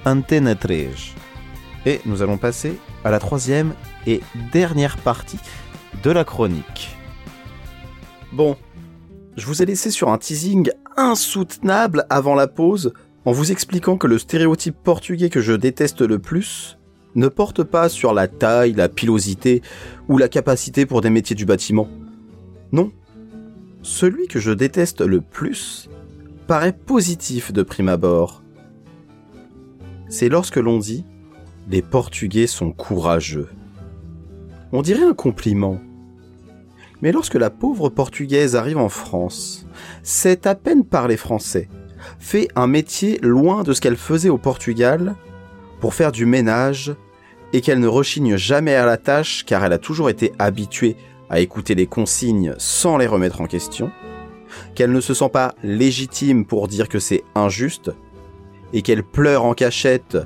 Antena 0.04 0.54
3. 0.54 0.76
Et 1.86 2.00
nous 2.04 2.20
allons 2.20 2.36
passer 2.36 2.78
à 3.04 3.10
la 3.10 3.18
troisième 3.18 3.72
et 4.06 4.20
dernière 4.52 4.98
partie 4.98 5.38
de 6.02 6.10
la 6.10 6.24
chronique. 6.24 6.94
Bon, 8.32 8.56
je 9.38 9.46
vous 9.46 9.62
ai 9.62 9.66
laissé 9.66 9.90
sur 9.90 10.10
un 10.10 10.18
teasing 10.18 10.70
insoutenable 10.98 12.04
avant 12.10 12.34
la 12.34 12.46
pause 12.46 12.92
en 13.24 13.32
vous 13.32 13.52
expliquant 13.52 13.96
que 13.96 14.06
le 14.06 14.18
stéréotype 14.18 14.76
portugais 14.82 15.30
que 15.30 15.40
je 15.40 15.52
déteste 15.52 16.00
le 16.00 16.18
plus 16.18 16.78
ne 17.14 17.28
porte 17.28 17.62
pas 17.62 17.88
sur 17.88 18.14
la 18.14 18.28
taille, 18.28 18.72
la 18.72 18.88
pilosité 18.88 19.62
ou 20.08 20.16
la 20.16 20.28
capacité 20.28 20.86
pour 20.86 21.00
des 21.00 21.10
métiers 21.10 21.36
du 21.36 21.44
bâtiment. 21.44 21.88
Non. 22.72 22.92
Celui 23.82 24.28
que 24.28 24.38
je 24.38 24.52
déteste 24.52 25.00
le 25.00 25.20
plus 25.20 25.88
paraît 26.46 26.72
positif 26.72 27.52
de 27.52 27.62
prime 27.62 27.88
abord. 27.88 28.42
C'est 30.08 30.28
lorsque 30.28 30.56
l'on 30.56 30.78
dit 30.78 31.04
Les 31.68 31.82
Portugais 31.82 32.46
sont 32.46 32.72
courageux. 32.72 33.48
On 34.72 34.82
dirait 34.82 35.04
un 35.04 35.14
compliment. 35.14 35.80
Mais 37.02 37.12
lorsque 37.12 37.34
la 37.34 37.50
pauvre 37.50 37.88
Portugaise 37.88 38.56
arrive 38.56 38.78
en 38.78 38.88
France, 38.88 39.66
sait 40.02 40.46
à 40.46 40.54
peine 40.54 40.84
parler 40.84 41.16
français, 41.16 41.68
fait 42.18 42.48
un 42.56 42.66
métier 42.66 43.18
loin 43.22 43.62
de 43.62 43.72
ce 43.72 43.80
qu'elle 43.80 43.96
faisait 43.96 44.28
au 44.28 44.38
Portugal, 44.38 45.14
pour 45.80 45.94
faire 45.94 46.12
du 46.12 46.26
ménage, 46.26 46.94
et 47.52 47.60
qu'elle 47.60 47.80
ne 47.80 47.88
rechigne 47.88 48.36
jamais 48.36 48.74
à 48.74 48.86
la 48.86 48.96
tâche 48.96 49.44
car 49.44 49.64
elle 49.64 49.72
a 49.72 49.78
toujours 49.78 50.08
été 50.08 50.32
habituée 50.38 50.96
à 51.30 51.40
écouter 51.40 51.74
les 51.74 51.86
consignes 51.86 52.54
sans 52.58 52.96
les 52.96 53.06
remettre 53.06 53.40
en 53.40 53.46
question, 53.46 53.90
qu'elle 54.74 54.92
ne 54.92 55.00
se 55.00 55.14
sent 55.14 55.28
pas 55.28 55.54
légitime 55.62 56.44
pour 56.44 56.68
dire 56.68 56.88
que 56.88 56.98
c'est 56.98 57.24
injuste, 57.34 57.92
et 58.72 58.82
qu'elle 58.82 59.02
pleure 59.02 59.44
en 59.44 59.54
cachette 59.54 60.18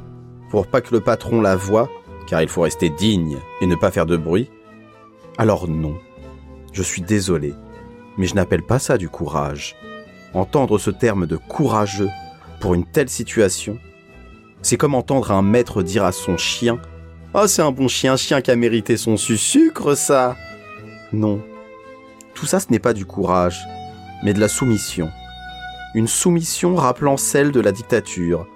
pour 0.51 0.67
pas 0.67 0.81
que 0.81 0.95
le 0.95 1.01
patron 1.01 1.41
la 1.41 1.57
voie, 1.57 1.89
car 2.27 2.43
il 2.43 2.49
faut 2.49 2.63
rester 2.63 2.89
digne 2.91 3.37
et 3.61 3.67
ne 3.67 3.75
pas 3.75 3.91
faire 3.91 4.07
de 4.07 4.17
bruit, 4.17 4.51
alors 5.37 5.69
non, 5.69 5.97
je 6.73 6.83
suis 6.83 7.03
désolé, 7.03 7.55
mais 8.17 8.27
je 8.27 8.35
n'appelle 8.35 8.63
pas 8.63 8.79
ça 8.79 8.99
du 8.99 9.09
courage. 9.09 9.77
Entendre 10.35 10.79
ce 10.79 10.91
terme 10.91 11.27
de 11.27 11.37
courageux 11.37 12.11
pour 12.61 12.75
une 12.75 12.85
telle 12.85 13.09
situation, 13.09 13.79
c'est 14.63 14.77
comme 14.77 14.95
entendre 14.95 15.31
un 15.31 15.43
maître 15.43 15.83
dire 15.83 16.05
à 16.05 16.13
son 16.13 16.37
chien 16.37 16.79
Oh, 17.35 17.47
c'est 17.47 17.63
un 17.63 17.73
bon 17.73 17.89
chien, 17.89 18.17
chien 18.17 18.41
qui 18.41 18.51
a 18.51 18.57
mérité 18.57 18.97
son 18.97 19.17
sucre, 19.17 19.95
ça 19.97 20.37
Non. 21.13 21.41
Tout 22.35 22.47
ça, 22.47 22.61
ce 22.61 22.67
n'est 22.71 22.79
pas 22.79 22.93
du 22.95 23.05
courage, 23.05 23.59
mais 24.23 24.33
de 24.33 24.41
la 24.41 24.49
soumission. 24.49 25.11
Une 25.95 26.07
soumission 26.09 26.75
rappelant 26.77 27.17
celle 27.17 27.53
de 27.53 27.61
la 27.61 27.73
dictature, 27.73 28.47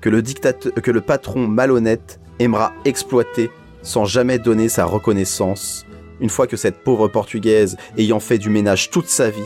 que 0.00 0.08
le, 0.10 0.20
dictate- 0.22 0.70
que 0.80 0.90
le 0.90 1.00
patron 1.00 1.46
malhonnête 1.46 2.18
aimera 2.38 2.72
exploiter 2.84 3.50
sans 3.82 4.04
jamais 4.04 4.38
donner 4.38 4.68
sa 4.68 4.84
reconnaissance, 4.84 5.86
une 6.20 6.28
fois 6.30 6.46
que 6.46 6.56
cette 6.56 6.82
pauvre 6.84 7.08
Portugaise, 7.08 7.76
ayant 7.98 8.20
fait 8.20 8.38
du 8.38 8.48
ménage 8.48 8.90
toute 8.90 9.08
sa 9.08 9.28
vie, 9.30 9.40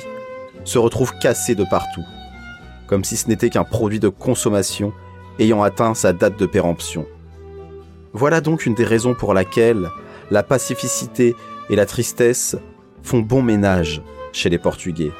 se 0.67 0.79
retrouve 0.79 1.17
cassée 1.19 1.55
de 1.55 1.64
partout, 1.64 2.05
comme 2.87 3.05
si 3.05 3.17
ce 3.17 3.29
n'était 3.29 3.51
qu'un 3.51 3.64
produit 3.64 4.01
de 4.01 4.09
consommation 4.09 4.93
ayant 5.39 5.62
atteint 5.62 5.95
sa 5.95 6.12
date 6.12 6.39
de 6.39 6.47
péremption. 6.47 7.07
Voilà 8.12 8.41
donc 8.41 8.67
une 8.67 8.75
des 8.75 8.85
raisons 8.85 9.14
pour 9.14 9.33
laquelle 9.33 9.89
la 10.31 10.43
pacificité 10.43 11.35
et 11.71 11.77
la 11.77 11.87
tristesse 11.87 12.57
font 13.03 13.21
bon 13.21 13.43
ménage 13.43 14.03
chez 14.33 14.51
les 14.51 14.59
Portugais. 14.59 15.12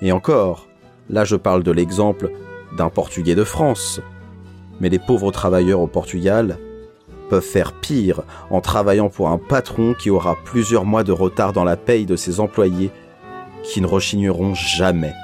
Et 0.00 0.12
encore, 0.12 0.66
là 1.10 1.24
je 1.24 1.36
parle 1.36 1.62
de 1.62 1.72
l'exemple 1.72 2.30
d'un 2.76 2.88
Portugais 2.88 3.34
de 3.34 3.44
France. 3.44 4.00
Mais 4.80 4.88
les 4.88 4.98
pauvres 4.98 5.30
travailleurs 5.30 5.80
au 5.80 5.86
Portugal 5.86 6.58
peuvent 7.28 7.42
faire 7.42 7.72
pire 7.72 8.22
en 8.50 8.60
travaillant 8.60 9.10
pour 9.10 9.28
un 9.28 9.38
patron 9.38 9.94
qui 9.94 10.08
aura 10.08 10.36
plusieurs 10.44 10.86
mois 10.86 11.04
de 11.04 11.12
retard 11.12 11.52
dans 11.52 11.64
la 11.64 11.76
paye 11.76 12.06
de 12.06 12.16
ses 12.16 12.40
employés 12.40 12.90
qui 13.62 13.80
ne 13.80 13.86
rechigneront 13.86 14.54
jamais, 14.54 15.14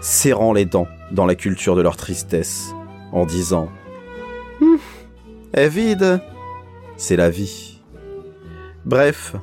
serrant 0.00 0.52
les 0.52 0.64
dents 0.64 0.88
dans 1.12 1.26
la 1.26 1.34
culture 1.34 1.76
de 1.76 1.82
leur 1.82 1.96
tristesse, 1.96 2.72
en 3.12 3.26
disant 3.26 3.68
Hum, 4.60 4.78
est 5.52 5.68
vide, 5.68 6.20
c'est 6.96 7.16
la 7.16 7.30
vie. 7.30 7.80
Bref, 8.84 9.34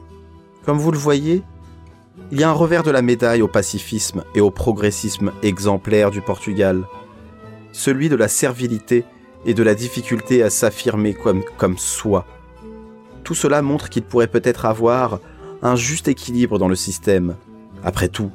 comme 0.66 0.78
vous 0.78 0.92
le 0.92 0.98
voyez, 0.98 1.44
il 2.32 2.40
y 2.40 2.44
a 2.44 2.50
un 2.50 2.54
revers 2.54 2.84
de 2.84 2.92
la 2.92 3.02
médaille 3.02 3.42
au 3.42 3.48
pacifisme 3.48 4.24
et 4.36 4.42
au 4.42 4.52
progressisme 4.52 5.32
exemplaire 5.44 6.12
du 6.12 6.22
Portugal, 6.22 6.84
celui 7.72 8.10
de 8.10 8.16
la 8.16 8.28
servilité 8.28 9.04
et 9.46 9.54
de 9.54 9.64
la 9.64 9.76
difficulté 9.76 10.44
à 10.44 10.50
s'affirmer 10.50 11.14
comme, 11.14 11.44
comme 11.58 11.78
soi. 11.78 12.26
Tout 13.24 13.36
cela 13.36 13.62
montre 13.62 13.90
qu'il 13.90 14.04
pourrait 14.04 14.28
peut-être 14.28 14.66
avoir 14.66 15.20
un 15.62 15.76
juste 15.76 16.08
équilibre 16.08 16.58
dans 16.58 16.68
le 16.68 16.76
système. 16.76 17.36
Après 17.84 18.10
tout, 18.10 18.32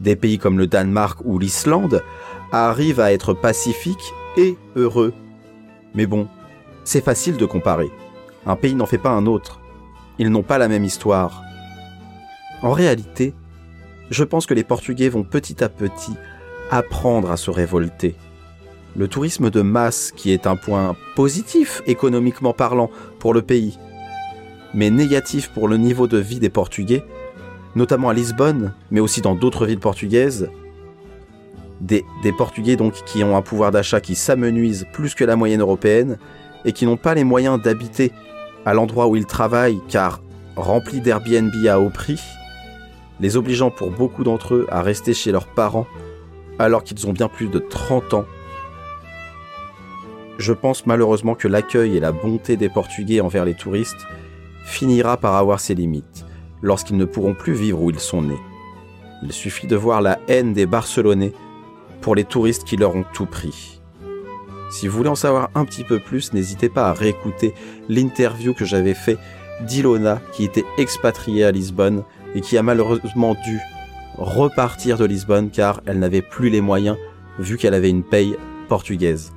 des 0.00 0.16
pays 0.16 0.38
comme 0.38 0.58
le 0.58 0.66
Danemark 0.66 1.20
ou 1.24 1.38
l'Islande 1.38 2.02
arrivent 2.50 3.00
à 3.00 3.12
être 3.12 3.32
pacifiques 3.32 4.12
et 4.36 4.56
heureux. 4.76 5.14
Mais 5.94 6.06
bon, 6.06 6.28
c'est 6.84 7.04
facile 7.04 7.36
de 7.36 7.46
comparer. 7.46 7.90
Un 8.46 8.56
pays 8.56 8.74
n'en 8.74 8.86
fait 8.86 8.98
pas 8.98 9.10
un 9.10 9.26
autre. 9.26 9.60
Ils 10.18 10.30
n'ont 10.30 10.42
pas 10.42 10.58
la 10.58 10.68
même 10.68 10.84
histoire. 10.84 11.42
En 12.62 12.72
réalité, 12.72 13.34
je 14.10 14.24
pense 14.24 14.46
que 14.46 14.54
les 14.54 14.64
Portugais 14.64 15.08
vont 15.08 15.22
petit 15.22 15.62
à 15.64 15.68
petit 15.68 16.12
apprendre 16.70 17.30
à 17.30 17.36
se 17.36 17.50
révolter. 17.50 18.14
Le 18.96 19.08
tourisme 19.08 19.48
de 19.48 19.62
masse, 19.62 20.12
qui 20.14 20.32
est 20.32 20.46
un 20.46 20.56
point 20.56 20.96
positif 21.16 21.82
économiquement 21.86 22.52
parlant 22.52 22.90
pour 23.18 23.32
le 23.32 23.42
pays, 23.42 23.78
mais 24.74 24.90
négatif 24.90 25.50
pour 25.50 25.66
le 25.68 25.76
niveau 25.76 26.06
de 26.06 26.18
vie 26.18 26.40
des 26.40 26.50
Portugais, 26.50 27.04
notamment 27.74 28.08
à 28.10 28.14
Lisbonne, 28.14 28.74
mais 28.90 29.00
aussi 29.00 29.20
dans 29.20 29.34
d'autres 29.34 29.66
villes 29.66 29.78
portugaises, 29.78 30.50
des, 31.82 32.04
Portugais 32.36 32.76
donc 32.76 32.94
qui 33.04 33.24
ont 33.24 33.36
un 33.36 33.42
pouvoir 33.42 33.72
d'achat 33.72 34.00
qui 34.00 34.14
s'amenuise 34.14 34.86
plus 34.92 35.14
que 35.14 35.24
la 35.24 35.36
moyenne 35.36 35.60
européenne 35.60 36.18
et 36.64 36.72
qui 36.72 36.86
n'ont 36.86 36.96
pas 36.96 37.14
les 37.14 37.24
moyens 37.24 37.60
d'habiter 37.60 38.12
à 38.64 38.72
l'endroit 38.72 39.08
où 39.08 39.16
ils 39.16 39.26
travaillent 39.26 39.80
car 39.88 40.22
remplis 40.54 41.00
d'Airbnb 41.00 41.52
à 41.66 41.80
haut 41.80 41.90
prix, 41.90 42.20
les 43.20 43.36
obligeant 43.36 43.70
pour 43.70 43.90
beaucoup 43.90 44.22
d'entre 44.22 44.54
eux 44.54 44.66
à 44.70 44.82
rester 44.82 45.12
chez 45.12 45.32
leurs 45.32 45.48
parents 45.48 45.86
alors 46.58 46.84
qu'ils 46.84 47.06
ont 47.08 47.12
bien 47.12 47.28
plus 47.28 47.48
de 47.48 47.58
30 47.58 48.14
ans. 48.14 48.24
Je 50.38 50.52
pense 50.52 50.86
malheureusement 50.86 51.34
que 51.34 51.48
l'accueil 51.48 51.96
et 51.96 52.00
la 52.00 52.12
bonté 52.12 52.56
des 52.56 52.68
Portugais 52.68 53.20
envers 53.20 53.44
les 53.44 53.54
touristes 53.54 54.06
finira 54.64 55.16
par 55.16 55.34
avoir 55.34 55.60
ses 55.60 55.74
limites 55.74 56.24
lorsqu'ils 56.62 56.96
ne 56.96 57.04
pourront 57.04 57.34
plus 57.34 57.52
vivre 57.52 57.82
où 57.82 57.90
ils 57.90 58.00
sont 58.00 58.22
nés. 58.22 58.40
Il 59.22 59.32
suffit 59.32 59.66
de 59.66 59.76
voir 59.76 60.00
la 60.00 60.18
haine 60.28 60.52
des 60.52 60.66
Barcelonais 60.66 61.32
pour 62.00 62.14
les 62.14 62.24
touristes 62.24 62.64
qui 62.64 62.76
leur 62.76 62.96
ont 62.96 63.04
tout 63.12 63.26
pris. 63.26 63.80
Si 64.70 64.88
vous 64.88 64.96
voulez 64.96 65.10
en 65.10 65.14
savoir 65.14 65.50
un 65.54 65.64
petit 65.64 65.84
peu 65.84 65.98
plus, 65.98 66.32
n'hésitez 66.32 66.68
pas 66.68 66.88
à 66.88 66.92
réécouter 66.92 67.54
l'interview 67.88 68.54
que 68.54 68.64
j'avais 68.64 68.94
fait 68.94 69.18
d'Ilona 69.60 70.20
qui 70.32 70.44
était 70.44 70.64
expatriée 70.78 71.44
à 71.44 71.52
Lisbonne 71.52 72.04
et 72.34 72.40
qui 72.40 72.56
a 72.56 72.62
malheureusement 72.62 73.36
dû 73.44 73.60
repartir 74.16 74.98
de 74.98 75.04
Lisbonne 75.04 75.50
car 75.50 75.82
elle 75.86 75.98
n'avait 75.98 76.22
plus 76.22 76.48
les 76.48 76.60
moyens 76.60 76.96
vu 77.38 77.56
qu'elle 77.56 77.74
avait 77.74 77.90
une 77.90 78.02
paye 78.02 78.36
portugaise. 78.68 79.32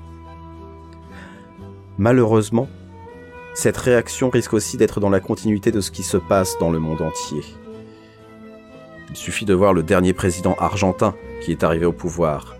Malheureusement, 1.98 2.68
cette 3.56 3.78
réaction 3.78 4.30
risque 4.30 4.54
aussi 4.54 4.76
d'être 4.76 5.00
dans 5.00 5.10
la 5.10 5.22
continuité 5.22 5.72
de 5.72 5.80
ce 5.80 5.90
qui 5.90 6.04
se 6.04 6.18
passe 6.18 6.58
dans 6.60 6.70
le 6.70 6.80
monde 6.80 7.02
entier. 7.02 7.42
Il 9.10 9.16
suffit 9.16 9.46
de 9.46 9.54
voir 9.54 9.74
le 9.74 9.82
dernier 9.82 10.12
président 10.12 10.56
argentin 10.60 11.16
qui 11.42 11.52
est 11.52 11.64
arrivé 11.64 11.86
au 11.86 11.94
pouvoir. 11.94 12.58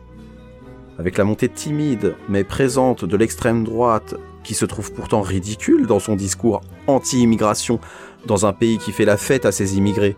Avec 0.98 1.18
la 1.18 1.26
montée 1.26 1.50
timide 1.50 2.16
mais 2.30 2.46
présente 2.46 3.04
de 3.04 3.18
l'extrême 3.18 3.66
droite, 3.66 4.16
qui 4.44 4.54
se 4.54 4.64
trouve 4.64 4.94
pourtant 4.94 5.22
ridicule 5.22 5.86
dans 5.86 6.00
son 6.00 6.16
discours 6.16 6.62
anti-immigration 6.88 7.80
dans 8.26 8.46
un 8.46 8.54
pays 8.54 8.78
qui 8.78 8.94
fait 8.94 9.04
la 9.04 9.18
fête 9.18 9.46
à 9.46 9.52
ses 9.52 9.78
immigrés. 9.78 10.16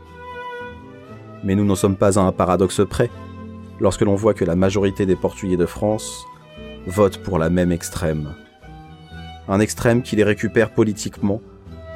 Mais 1.44 1.56
nous 1.56 1.66
n'en 1.66 1.76
sommes 1.76 1.96
pas 1.96 2.20
à 2.20 2.22
un 2.22 2.32
paradoxe 2.32 2.82
près, 2.88 3.10
lorsque 3.80 4.02
l'on 4.02 4.16
voit 4.16 4.36
que 4.36 4.46
la 4.46 4.56
majorité 4.56 5.08
des 5.08 5.16
Portugais 5.16 5.58
de 5.58 5.66
France 5.66 6.26
votent 6.86 7.24
pour 7.24 7.40
la 7.40 7.50
même 7.50 7.72
extrême. 7.72 8.36
Un 9.48 9.60
extrême 9.60 10.02
qui 10.02 10.16
les 10.16 10.24
récupère 10.24 10.72
politiquement 10.72 11.42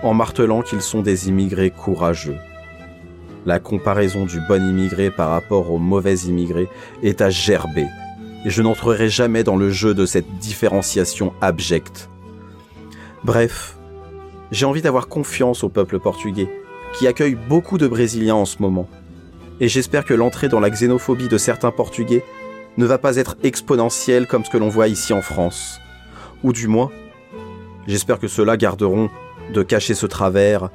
en 0.03 0.13
martelant 0.13 0.61
qu'ils 0.61 0.81
sont 0.81 1.01
des 1.01 1.27
immigrés 1.27 1.69
courageux. 1.69 2.37
La 3.45 3.59
comparaison 3.59 4.25
du 4.25 4.39
bon 4.47 4.63
immigré 4.63 5.11
par 5.11 5.29
rapport 5.29 5.71
au 5.71 5.77
mauvais 5.77 6.15
immigré 6.15 6.67
est 7.03 7.21
à 7.21 7.29
gerber, 7.29 7.87
et 8.45 8.49
je 8.49 8.61
n'entrerai 8.61 9.09
jamais 9.09 9.43
dans 9.43 9.55
le 9.55 9.69
jeu 9.69 9.93
de 9.93 10.05
cette 10.05 10.37
différenciation 10.39 11.33
abjecte. 11.41 12.09
Bref, 13.23 13.77
j'ai 14.51 14.65
envie 14.65 14.81
d'avoir 14.81 15.07
confiance 15.07 15.63
au 15.63 15.69
peuple 15.69 15.99
portugais, 15.99 16.49
qui 16.97 17.07
accueille 17.07 17.35
beaucoup 17.35 17.77
de 17.77 17.87
Brésiliens 17.87 18.35
en 18.35 18.45
ce 18.45 18.61
moment, 18.61 18.87
et 19.59 19.67
j'espère 19.67 20.05
que 20.05 20.13
l'entrée 20.13 20.49
dans 20.49 20.59
la 20.59 20.69
xénophobie 20.69 21.27
de 21.27 21.37
certains 21.37 21.71
Portugais 21.71 22.23
ne 22.77 22.85
va 22.85 22.97
pas 22.97 23.17
être 23.17 23.37
exponentielle 23.43 24.27
comme 24.27 24.45
ce 24.45 24.49
que 24.49 24.57
l'on 24.57 24.69
voit 24.69 24.87
ici 24.87 25.13
en 25.13 25.21
France. 25.21 25.79
Ou 26.43 26.53
du 26.53 26.67
moins, 26.67 26.91
j'espère 27.87 28.19
que 28.19 28.27
ceux-là 28.27 28.57
garderont 28.57 29.09
de 29.53 29.63
cacher 29.63 29.93
ce 29.93 30.05
travers 30.05 30.69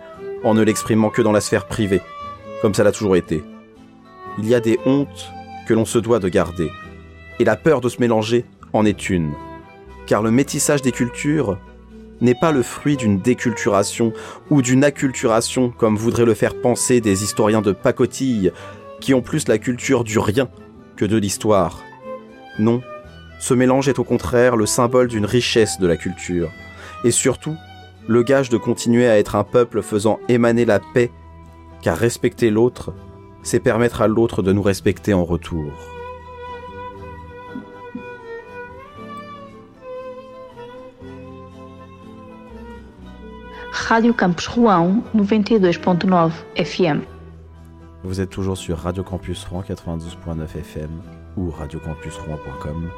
en 0.45 0.55
ne 0.55 0.63
l'exprimant 0.63 1.11
que 1.11 1.23
dans 1.23 1.33
la 1.33 1.41
sphère 1.41 1.67
privée, 1.67 2.03
comme 2.63 2.75
ça 2.75 2.85
l'a 2.85 2.93
toujours 2.93 3.17
été. 3.17 3.43
Il 4.39 4.47
y 4.47 4.55
a 4.55 4.61
des 4.61 4.79
hontes 4.87 5.31
que 5.67 5.75
l'on 5.75 5.85
se 5.85 5.99
doit 5.99 6.19
de 6.19 6.29
garder, 6.29 6.71
et 7.39 7.45
la 7.45 7.57
peur 7.57 7.81
de 7.81 7.89
se 7.89 8.01
mélanger 8.01 8.45
en 8.73 8.85
est 8.85 9.11
une. 9.11 9.33
Car 10.07 10.23
le 10.23 10.31
métissage 10.31 10.83
des 10.83 10.93
cultures 10.93 11.59
n'est 12.21 12.35
pas 12.35 12.53
le 12.53 12.63
fruit 12.63 12.97
d'une 12.97 13.21
déculturation 13.21 14.13
ou 14.51 14.63
d'une 14.63 14.85
acculturation 14.85 15.71
comme 15.71 15.97
voudraient 15.97 16.25
le 16.25 16.35
faire 16.35 16.61
penser 16.61 17.01
des 17.01 17.25
historiens 17.25 17.63
de 17.63 17.73
pacotille 17.73 18.53
qui 19.01 19.15
ont 19.15 19.23
plus 19.23 19.49
la 19.49 19.59
culture 19.59 20.05
du 20.05 20.19
rien 20.19 20.49
que 20.97 21.05
de 21.05 21.17
l'histoire. 21.17 21.83
Non, 22.59 22.81
ce 23.39 23.53
mélange 23.53 23.89
est 23.89 23.99
au 23.99 24.05
contraire 24.05 24.57
le 24.57 24.67
symbole 24.67 25.09
d'une 25.09 25.27
richesse 25.27 25.79
de 25.79 25.87
la 25.87 25.97
culture, 25.97 26.51
et 27.05 27.11
surtout 27.11 27.57
le 28.09 28.23
gage 28.23 28.49
de 28.49 28.57
continuer 28.57 29.09
à 29.09 29.19
être 29.19 29.35
un 29.35 29.45
peuple 29.45 29.83
faisant 29.83 30.19
émaner 30.29 30.65
la 30.65 30.81
paix, 30.81 31.11
car 31.83 31.97
respecter 31.97 32.51
l'autre, 32.51 32.93
c'est 33.43 33.61
permettre 33.61 34.03
à 34.03 34.09
l'autre 34.09 34.43
de 34.43 34.53
nous 34.53 34.63
respecter 34.63 35.15
en 35.15 35.25
retour. 35.25 35.73
Rádio 43.73 44.13
Campus 44.15 44.49
Rouen 44.49 45.03
92.9 45.15 46.31
FM. 46.57 47.03
Vous 48.03 48.21
êtes 48.21 48.31
toujours 48.31 48.57
sur 48.57 48.79
Radio 48.79 49.05
Campus 49.05 49.45
Rouen 49.45 49.63
92.9 49.63 50.45
FM 50.59 50.91
ou 51.37 51.51
radiocampusrouen.com 51.51 52.91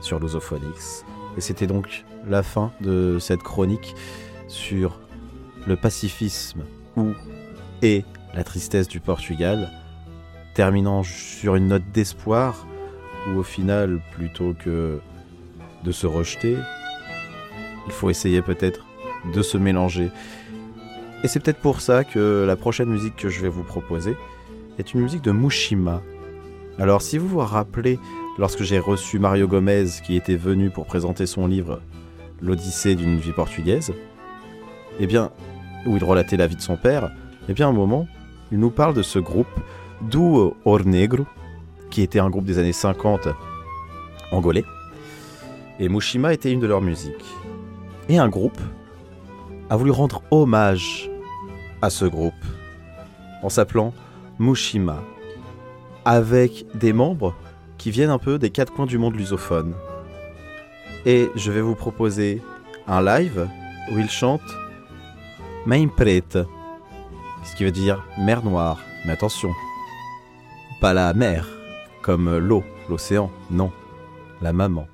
sur 0.00 0.18
Lusophonix. 0.18 1.04
Et 1.36 1.40
c'était 1.40 1.66
donc 1.66 2.04
la 2.26 2.42
fin 2.42 2.72
de 2.80 3.18
cette 3.18 3.42
chronique 3.42 3.94
sur 4.48 5.00
le 5.66 5.76
pacifisme 5.76 6.64
ou 6.96 7.12
et 7.82 8.04
la 8.34 8.44
tristesse 8.44 8.88
du 8.88 9.00
Portugal, 9.00 9.70
terminant 10.54 11.02
sur 11.02 11.56
une 11.56 11.68
note 11.68 11.82
d'espoir 11.92 12.66
où 13.28 13.38
au 13.38 13.42
final, 13.42 14.00
plutôt 14.12 14.54
que 14.54 15.00
de 15.82 15.92
se 15.92 16.06
rejeter, 16.06 16.56
il 17.86 17.92
faut 17.92 18.10
essayer 18.10 18.42
peut-être 18.42 18.84
de 19.32 19.42
se 19.42 19.58
mélanger. 19.58 20.10
Et 21.22 21.28
c'est 21.28 21.40
peut-être 21.40 21.60
pour 21.60 21.80
ça 21.80 22.04
que 22.04 22.44
la 22.46 22.56
prochaine 22.56 22.88
musique 22.88 23.16
que 23.16 23.28
je 23.28 23.40
vais 23.40 23.48
vous 23.48 23.62
proposer 23.62 24.16
est 24.78 24.94
une 24.94 25.00
musique 25.00 25.22
de 25.22 25.32
Mushima. 25.32 26.02
Alors 26.78 27.02
si 27.02 27.18
vous 27.18 27.28
vous 27.28 27.38
rappelez, 27.38 27.98
lorsque 28.38 28.62
j'ai 28.62 28.78
reçu 28.78 29.18
Mario 29.18 29.46
Gomez 29.46 29.86
qui 30.04 30.16
était 30.16 30.36
venu 30.36 30.70
pour 30.70 30.86
présenter 30.86 31.26
son 31.26 31.46
livre 31.46 31.80
L'Odyssée 32.40 32.94
d'une 32.94 33.16
vie 33.16 33.32
portugaise, 33.32 33.92
eh 34.98 35.06
bien, 35.06 35.30
où 35.86 35.96
il 35.96 36.04
relatait 36.04 36.36
la 36.36 36.46
vie 36.46 36.56
de 36.56 36.60
son 36.60 36.76
père, 36.76 37.10
eh 37.48 37.52
bien 37.52 37.66
à 37.66 37.70
un 37.70 37.74
moment, 37.74 38.06
il 38.52 38.58
nous 38.58 38.70
parle 38.70 38.94
de 38.94 39.02
ce 39.02 39.18
groupe 39.18 39.46
Duo 40.02 40.56
Or 40.64 40.84
Negro, 40.84 41.24
qui 41.90 42.02
était 42.02 42.18
un 42.18 42.28
groupe 42.28 42.44
des 42.44 42.58
années 42.58 42.72
50 42.72 43.28
angolais. 44.32 44.64
Et 45.78 45.88
Mushima 45.88 46.34
était 46.34 46.52
une 46.52 46.60
de 46.60 46.66
leurs 46.66 46.80
musiques. 46.82 47.24
Et 48.08 48.18
un 48.18 48.28
groupe 48.28 48.60
a 49.70 49.76
voulu 49.76 49.90
rendre 49.90 50.22
hommage 50.30 51.10
à 51.80 51.90
ce 51.90 52.04
groupe 52.04 52.34
en 53.42 53.48
s'appelant 53.48 53.94
Mushima, 54.38 55.02
avec 56.04 56.66
des 56.74 56.92
membres 56.92 57.34
qui 57.84 57.90
viennent 57.90 58.08
un 58.08 58.18
peu 58.18 58.38
des 58.38 58.48
quatre 58.48 58.72
coins 58.72 58.86
du 58.86 58.96
monde 58.96 59.14
lusophone. 59.14 59.74
Et 61.04 61.28
je 61.36 61.52
vais 61.52 61.60
vous 61.60 61.74
proposer 61.74 62.40
un 62.86 63.02
live 63.02 63.46
où 63.92 63.98
ils 63.98 64.08
chantent 64.08 64.40
Main 65.66 65.88
Prete, 65.88 66.38
ce 67.44 67.54
qui 67.54 67.62
veut 67.62 67.72
dire 67.72 68.02
mer 68.18 68.42
noire. 68.42 68.80
Mais 69.04 69.12
attention, 69.12 69.50
pas 70.80 70.94
la 70.94 71.12
mer, 71.12 71.46
comme 72.00 72.38
l'eau, 72.38 72.64
l'océan, 72.88 73.30
non, 73.50 73.70
la 74.40 74.54
maman. 74.54 74.86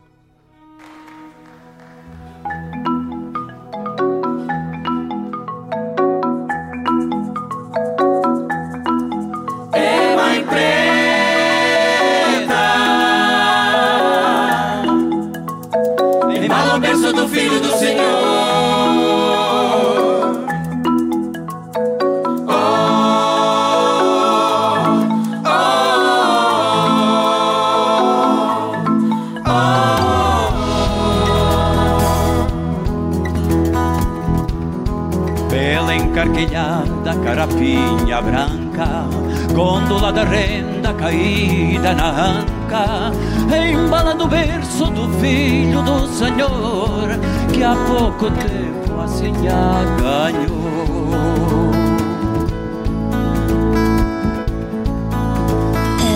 Carapinha 37.40 38.20
branca 38.20 39.06
Gôndola 39.54 40.12
da 40.12 40.24
renda 40.24 40.92
caída 40.92 41.94
na 41.94 42.10
anca 42.10 43.12
Embalando 43.72 44.24
o 44.24 44.28
berço 44.28 44.86
do 44.90 45.08
filho 45.20 45.82
do 45.82 46.06
Senhor 46.08 47.08
Que 47.52 47.62
há 47.62 47.74
pouco 47.74 48.30
tempo 48.30 49.00
assim 49.00 49.32
a 49.48 49.84
ganhou 50.02 51.70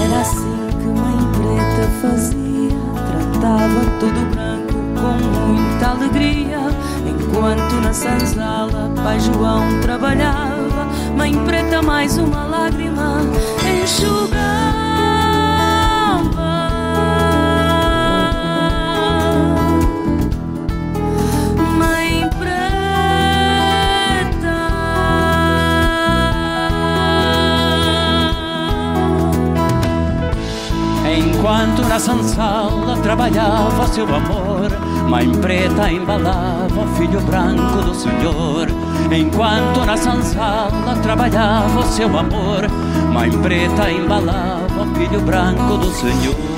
Era 0.02 0.20
assim 0.20 0.68
que 0.78 0.86
mãe 0.86 1.18
preta 1.32 1.88
fazia, 2.02 3.40
tratava 3.40 3.80
tudo 3.98 4.30
branco 4.34 4.74
com 4.94 5.16
muita 5.50 5.90
alegria. 5.90 6.58
Enquanto 7.06 7.74
na 7.82 7.92
senzala 7.92 8.90
pai 9.02 9.20
João 9.20 9.80
trabalhava, 9.82 10.53
mãe 11.16 11.32
preta 11.44 11.82
mais 11.82 12.18
uma 12.18 12.44
lágrima 12.44 13.20
enxugava. 13.84 14.34
Mãe 21.78 22.28
preta. 22.38 22.54
Enquanto 31.16 31.82
na 31.88 31.98
senzala 31.98 32.96
trabalhava 33.02 33.86
seu 33.88 34.04
amor 34.04 34.43
Mãe 35.08 35.30
preta 35.40 35.90
embalava 35.90 36.80
o 36.80 36.88
filho 36.96 37.20
branco 37.20 37.82
do 37.82 37.94
Senhor. 37.94 38.68
Enquanto 39.12 39.84
na 39.84 39.96
senzala 39.96 40.96
trabalhava 41.02 41.80
o 41.80 41.82
seu 41.84 42.18
amor 42.18 42.68
Mãe 43.12 43.30
preta 43.30 43.90
embalava 43.90 44.82
o 44.82 44.94
filho 44.96 45.20
branco 45.20 45.76
do 45.76 45.90
Senhor 45.92 46.53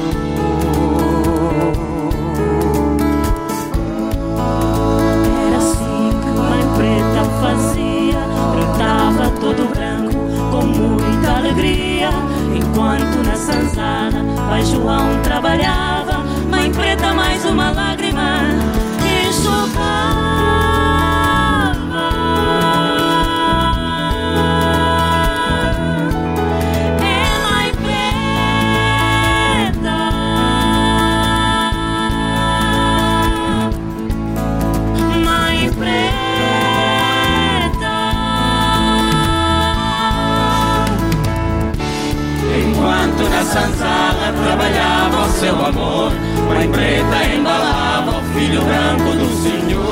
Mãe 46.66 46.72
preta 46.72 47.24
embalava 47.32 48.18
o 48.18 48.22
filho 48.34 48.60
branco 48.62 49.16
do 49.16 49.28
Senhor. 49.42 49.86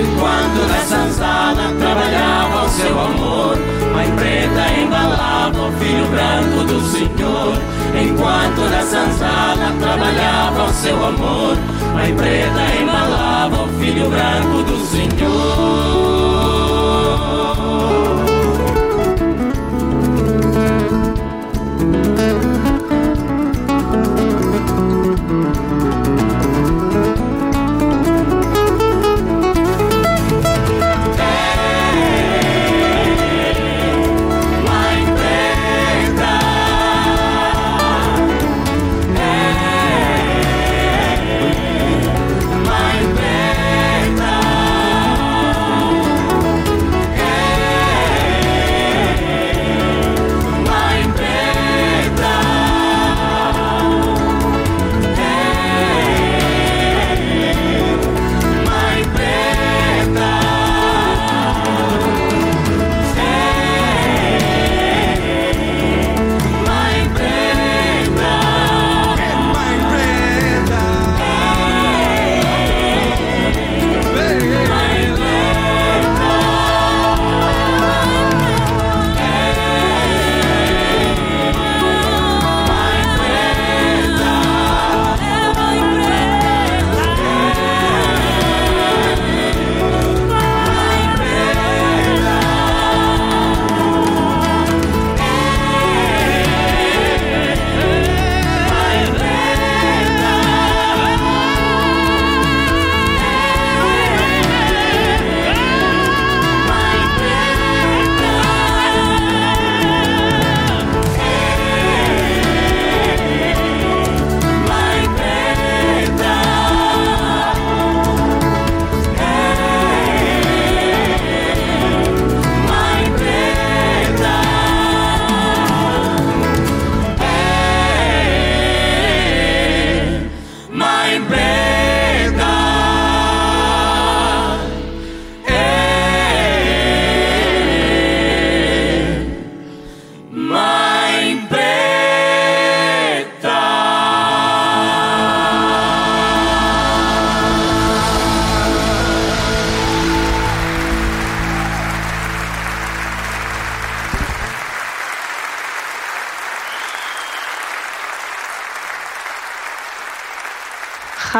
Enquanto 0.00 0.60
na 0.68 0.80
senzala 0.80 1.72
trabalhava 1.78 2.64
o 2.64 2.68
seu 2.70 3.00
amor 3.00 3.58
Mãe 3.92 4.10
preta 4.16 4.80
embalava 4.80 5.68
o 5.68 5.72
filho 5.72 6.06
branco 6.06 6.64
do 6.64 6.80
Senhor 6.90 7.79
Enquanto 8.00 8.60
na 8.70 8.82
senzala 8.82 9.74
trabalhava 9.78 10.64
o 10.64 10.72
seu 10.72 11.04
amor 11.04 11.56
Mãe 11.92 12.14
preta 12.14 12.60
embalava 12.80 13.64
o 13.64 13.68
filho 13.78 14.08
branco 14.08 14.62
do 14.62 14.78
Senhor 14.86 16.00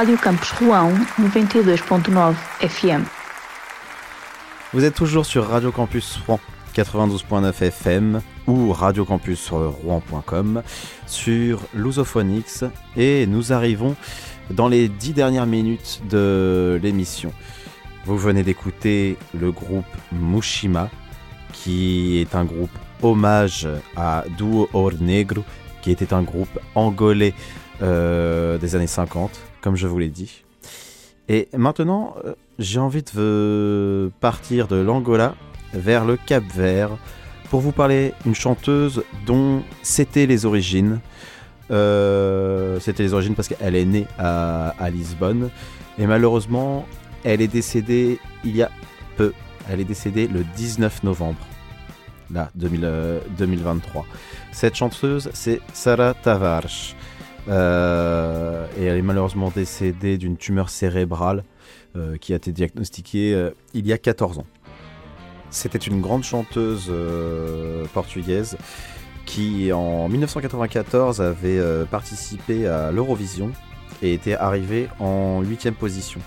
Rádio 0.01 0.17
Campus 0.17 0.53
Rouen 0.53 0.95
92.9 1.21 2.33
FM. 2.63 3.05
Vous 4.73 4.83
êtes 4.83 4.95
toujours 4.95 5.27
sur 5.27 5.47
Radio 5.47 5.71
Campus 5.73 6.19
Rouen 6.27 6.41
92.9 6.75 7.63
FM 7.65 8.23
ou 8.47 8.73
radiocampusrouen.com 8.73 10.63
sur 11.07 11.61
Lusophonix 11.75 12.65
et 12.97 13.27
nous 13.27 13.53
arrivons 13.53 13.95
dans 14.49 14.69
les 14.69 14.89
dix 14.89 15.13
dernières 15.13 15.45
minutes 15.45 16.01
de 16.09 16.81
l'émission. 16.83 17.35
Vous 18.07 18.17
venez 18.17 18.43
d'écouter 18.43 19.19
le 19.39 19.53
groupe 19.53 19.85
Mushima 20.13 20.89
qui 21.53 22.21
est 22.21 22.35
un 22.35 22.47
groupe 22.47 22.71
hommage 23.03 23.69
à 23.99 24.25
Duo 24.39 24.67
Or 24.73 24.93
Negro 24.99 25.45
qui 25.83 25.91
était 25.91 26.15
un 26.15 26.23
groupe 26.23 26.59
angolais 26.75 27.35
euh, 27.83 28.57
des 28.57 28.75
années 28.77 28.87
50 28.87 29.50
comme 29.63 29.77
je 29.77 29.87
vous 29.87 29.99
l'ai 29.99 30.09
dit. 30.09 30.45
Et 31.29 31.49
maintenant, 31.57 32.17
euh, 32.25 32.35
j'ai 32.59 32.81
envie 32.81 33.03
de 33.15 34.11
partir 34.21 34.67
de 34.67 34.77
l'Angola 34.77 35.35
vers 35.73 36.05
le 36.05 36.17
Cap 36.17 36.43
Vert 36.55 36.91
pour 37.51 37.61
vous 37.61 37.73
parler 37.73 38.15
d'une 38.25 38.35
chanteuse 38.35 39.05
dont 39.27 39.63
c'était 39.83 40.27
les 40.27 40.45
origines. 40.45 41.01
Euh, 41.71 42.81
c'était 42.81 43.05
les 43.05 43.15
origines 43.15 43.35
parce 43.35 43.49
qu'elle 43.49 43.77
est 43.77 43.85
née 43.85 44.07
à, 44.19 44.75
Lisbonne 44.93 45.51
et 45.99 46.07
malheureusement 46.07 46.85
elle 47.23 47.41
est 47.41 47.49
décédée 47.49 48.19
il 48.45 48.57
y 48.57 48.63
a 48.63 48.71
peu. 49.17 49.33
Elle 49.69 49.81
est 49.81 49.85
décédée 49.85 50.27
le 50.27 50.43
19 50.57 51.05
novembre, 51.05 51.39
là, 52.33 52.51
2023. 52.57 54.03
Euh, 54.03 54.05
Cette 54.51 54.75
chanteuse, 54.75 55.31
c'est 55.33 55.61
Sarah 55.73 56.15
Tavares. 56.15 56.97
Euh, 57.49 58.67
et 58.79 58.85
elle 58.85 58.99
est 58.99 59.03
malheureusement 59.03 59.51
décédée 59.55 60.19
d'une 60.19 60.37
tumeur 60.37 60.69
cérébrale 60.69 61.45
qui 62.21 62.33
a 62.33 62.37
été 62.37 62.53
diagnostiquée 62.53 63.51
il 63.75 63.85
y 63.85 63.93
a 63.93 63.99
14 63.99 64.39
ans. 64.39 64.47
C'était 65.51 65.79
une 65.79 66.01
grande 66.01 66.23
chanteuse 66.23 66.87
euh, 66.91 67.85
portugaise 67.93 68.57
qui 69.27 69.73
en 69.73 70.09
1994 70.09 71.21
avait 71.21 71.59
euh, 71.59 71.85
participé 71.85 72.67
à 72.67 72.93
l'Eurovision 72.93 73.51
et 74.01 74.15
était 74.15 74.35
arrivée 74.35 74.89
en 75.01 75.43
8 75.43 75.73
position. 75.73 76.21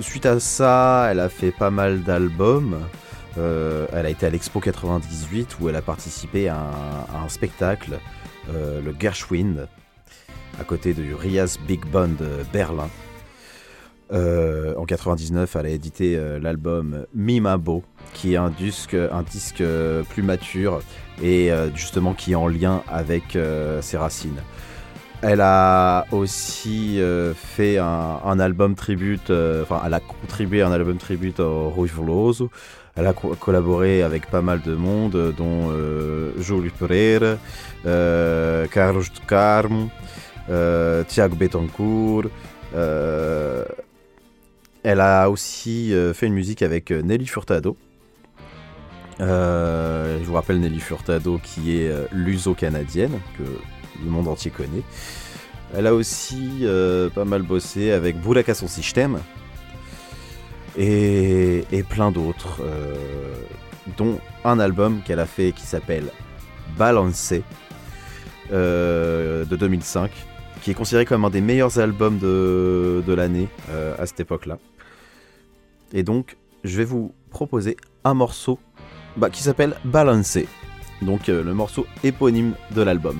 Suite 0.00 0.26
à 0.26 0.40
ça, 0.40 1.08
elle 1.10 1.20
a 1.20 1.28
fait 1.28 1.52
pas 1.52 1.70
mal 1.70 2.02
d'albums. 2.02 2.78
Euh, 3.38 3.86
elle 3.92 4.06
a 4.06 4.10
été 4.10 4.26
à 4.26 4.30
l'Expo 4.30 4.60
98 4.60 5.56
où 5.60 5.68
elle 5.68 5.76
a 5.76 5.82
participé 5.82 6.48
à 6.48 6.58
un, 7.24 7.28
spectacle, 7.28 7.98
le 8.52 8.94
Gershwind, 8.98 9.68
à 10.60 10.64
côté 10.64 10.94
du 10.94 11.14
Rias 11.14 11.58
Big 11.66 11.84
Band 11.86 12.16
Berlin. 12.52 12.88
Euh, 14.12 14.74
en 14.76 14.84
99, 14.84 15.56
elle 15.56 15.66
a 15.66 15.68
édité 15.70 16.16
euh, 16.16 16.38
l'album 16.38 17.06
Mimabo, 17.14 17.82
qui 18.12 18.34
est 18.34 18.36
un 18.36 18.50
disque, 18.50 18.94
un 18.94 19.22
disque 19.22 19.60
euh, 19.60 20.02
plus 20.02 20.22
mature 20.22 20.82
et 21.22 21.50
justement 21.76 22.12
qui 22.12 22.32
est 22.32 22.34
en 22.34 22.48
lien 22.48 22.82
avec 22.88 23.38
ses 23.80 23.96
racines. 23.96 24.40
Elle 25.22 25.40
a 25.40 26.06
aussi 26.10 27.00
fait 27.36 27.78
un, 27.78 28.40
album 28.40 28.74
tribute, 28.74 29.30
enfin, 29.30 29.80
elle 29.86 29.94
a 29.94 30.00
contribué 30.00 30.62
à 30.62 30.68
un 30.68 30.72
album 30.72 30.96
tribute 30.96 31.38
au 31.38 31.70
Rui 31.70 31.88
Veloso. 31.88 32.50
Elle 32.96 33.06
a 33.06 33.12
collaboré 33.12 34.02
avec 34.02 34.28
pas 34.28 34.42
mal 34.42 34.60
de 34.60 34.74
monde, 34.74 35.32
dont 35.36 35.70
Júlio 36.40 36.72
Pereira, 36.76 37.36
Carlos 37.84 39.02
de 39.02 39.26
Carmo, 39.28 39.90
Tiago 40.48 41.36
Betancourt. 41.36 42.30
Elle 44.84 45.00
a 45.00 45.30
aussi 45.30 45.94
euh, 45.94 46.12
fait 46.12 46.26
une 46.26 46.34
musique 46.34 46.60
avec 46.60 46.90
euh, 46.90 47.00
Nelly 47.00 47.26
Furtado. 47.26 47.74
Euh, 49.20 50.18
je 50.20 50.24
vous 50.24 50.34
rappelle 50.34 50.60
Nelly 50.60 50.78
Furtado 50.78 51.40
qui 51.42 51.78
est 51.78 51.90
luso-canadienne, 52.12 53.18
que 53.38 53.44
le 54.04 54.10
monde 54.10 54.28
entier 54.28 54.50
connaît. 54.50 54.82
Elle 55.74 55.86
a 55.86 55.94
aussi 55.94 56.66
pas 57.14 57.24
mal 57.24 57.42
bossé 57.42 57.92
avec 57.92 58.20
Buraka 58.20 58.54
Son 58.54 58.68
System 58.68 59.18
et, 60.76 61.64
plein 61.88 62.10
d'autres, 62.10 62.60
dont 63.96 64.18
un 64.44 64.58
album 64.58 65.00
qu'elle 65.04 65.20
a 65.20 65.26
fait 65.26 65.52
qui 65.52 65.64
s'appelle 65.64 66.10
Balancé 66.76 67.42
de 68.50 69.56
2005, 69.56 70.10
qui 70.64 70.72
est 70.72 70.74
considéré 70.74 71.04
comme 71.04 71.24
un 71.24 71.30
des 71.30 71.40
meilleurs 71.40 71.78
albums 71.78 72.18
de, 72.18 73.14
l'année 73.14 73.48
à 73.98 74.06
cette 74.06 74.18
époque-là. 74.18 74.58
Et 75.92 76.02
donc, 76.02 76.36
je 76.64 76.76
vais 76.76 76.84
vous 76.84 77.14
proposer 77.30 77.76
un 78.02 78.14
morceau 78.14 78.58
bah, 79.16 79.30
qui 79.30 79.42
s'appelle 79.42 79.76
Balancer. 79.84 80.48
Donc, 81.02 81.28
euh, 81.28 81.42
le 81.42 81.54
morceau 81.54 81.86
éponyme 82.02 82.54
de 82.74 82.82
l'album. 82.82 83.18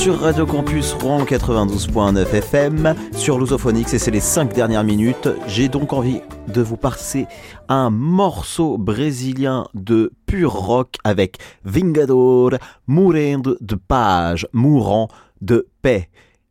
sur 0.00 0.18
Radio 0.18 0.46
Campus 0.46 0.94
Rouen 0.94 1.24
92.9 1.24 2.32
FM, 2.32 2.94
sur 3.14 3.38
Lusophonix, 3.38 3.92
et 3.92 3.98
c'est 3.98 4.10
les 4.10 4.20
5 4.20 4.54
dernières 4.54 4.82
minutes. 4.82 5.28
J'ai 5.46 5.68
donc 5.68 5.92
envie 5.92 6.22
de 6.48 6.62
vous 6.62 6.78
passer 6.78 7.26
un 7.68 7.90
morceau 7.90 8.78
brésilien 8.78 9.66
de 9.74 10.10
pur 10.24 10.54
rock 10.54 10.96
avec 11.04 11.36
Vingador, 11.64 12.52
Mourendo 12.86 13.58
de 13.60 13.74
Page, 13.74 14.48
Mourant 14.54 15.08
de 15.42 15.68
Paix. 15.82 16.08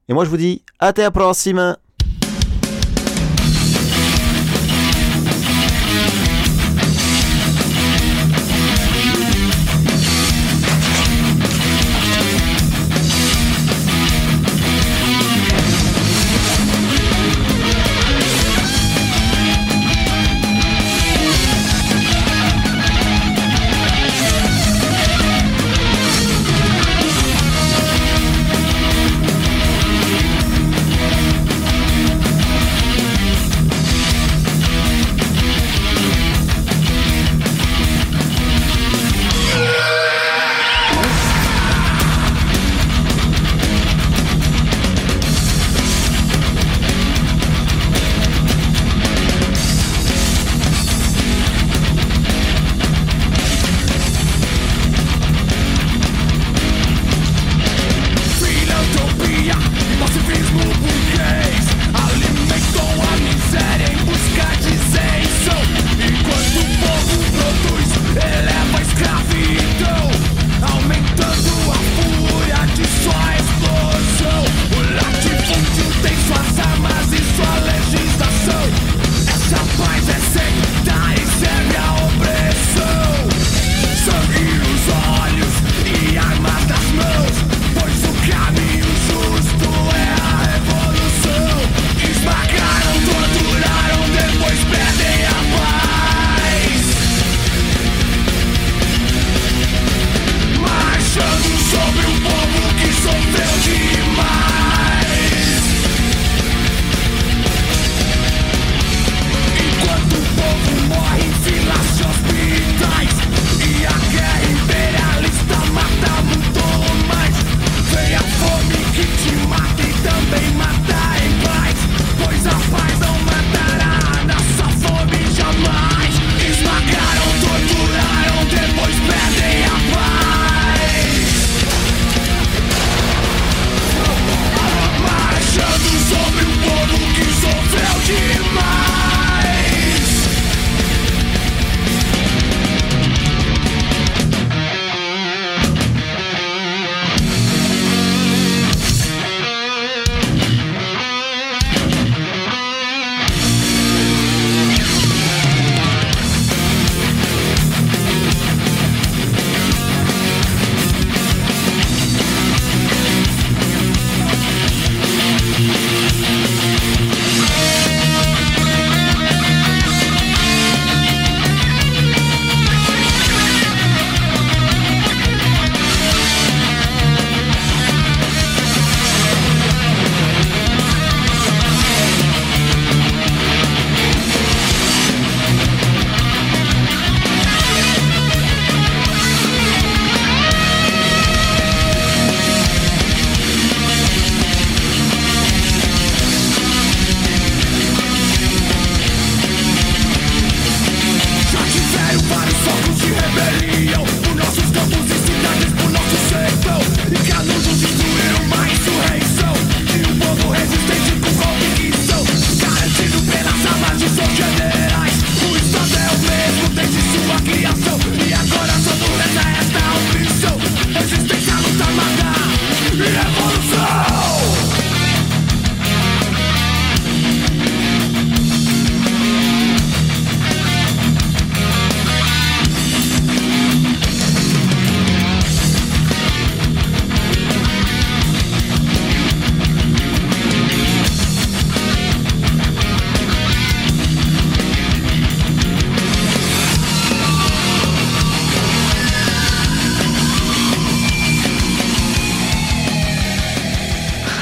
Et 0.10 0.14
moi 0.14 0.26
je 0.26 0.30
vous 0.30 0.38
dis, 0.38 0.64
à 0.78 0.94
la 0.96 1.10
prochaine! 1.10 1.76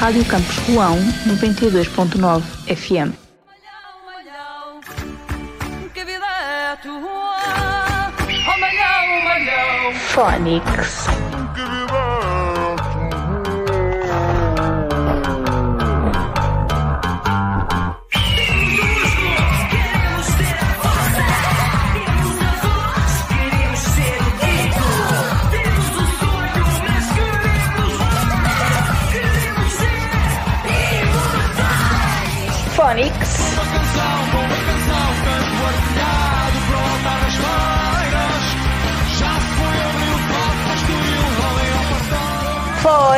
Rádio 0.08 0.24
Campus 0.24 0.56
Ruão 0.66 0.96
92.9 1.26 2.40
FM. 2.64 3.12
Que 5.92 6.00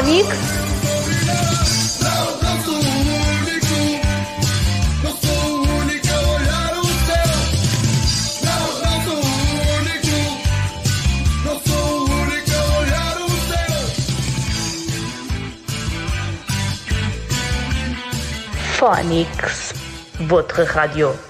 Phonics. 0.00 0.24
Phonics. 18.78 19.74
Votre 20.20 20.62
radio. 20.62 21.29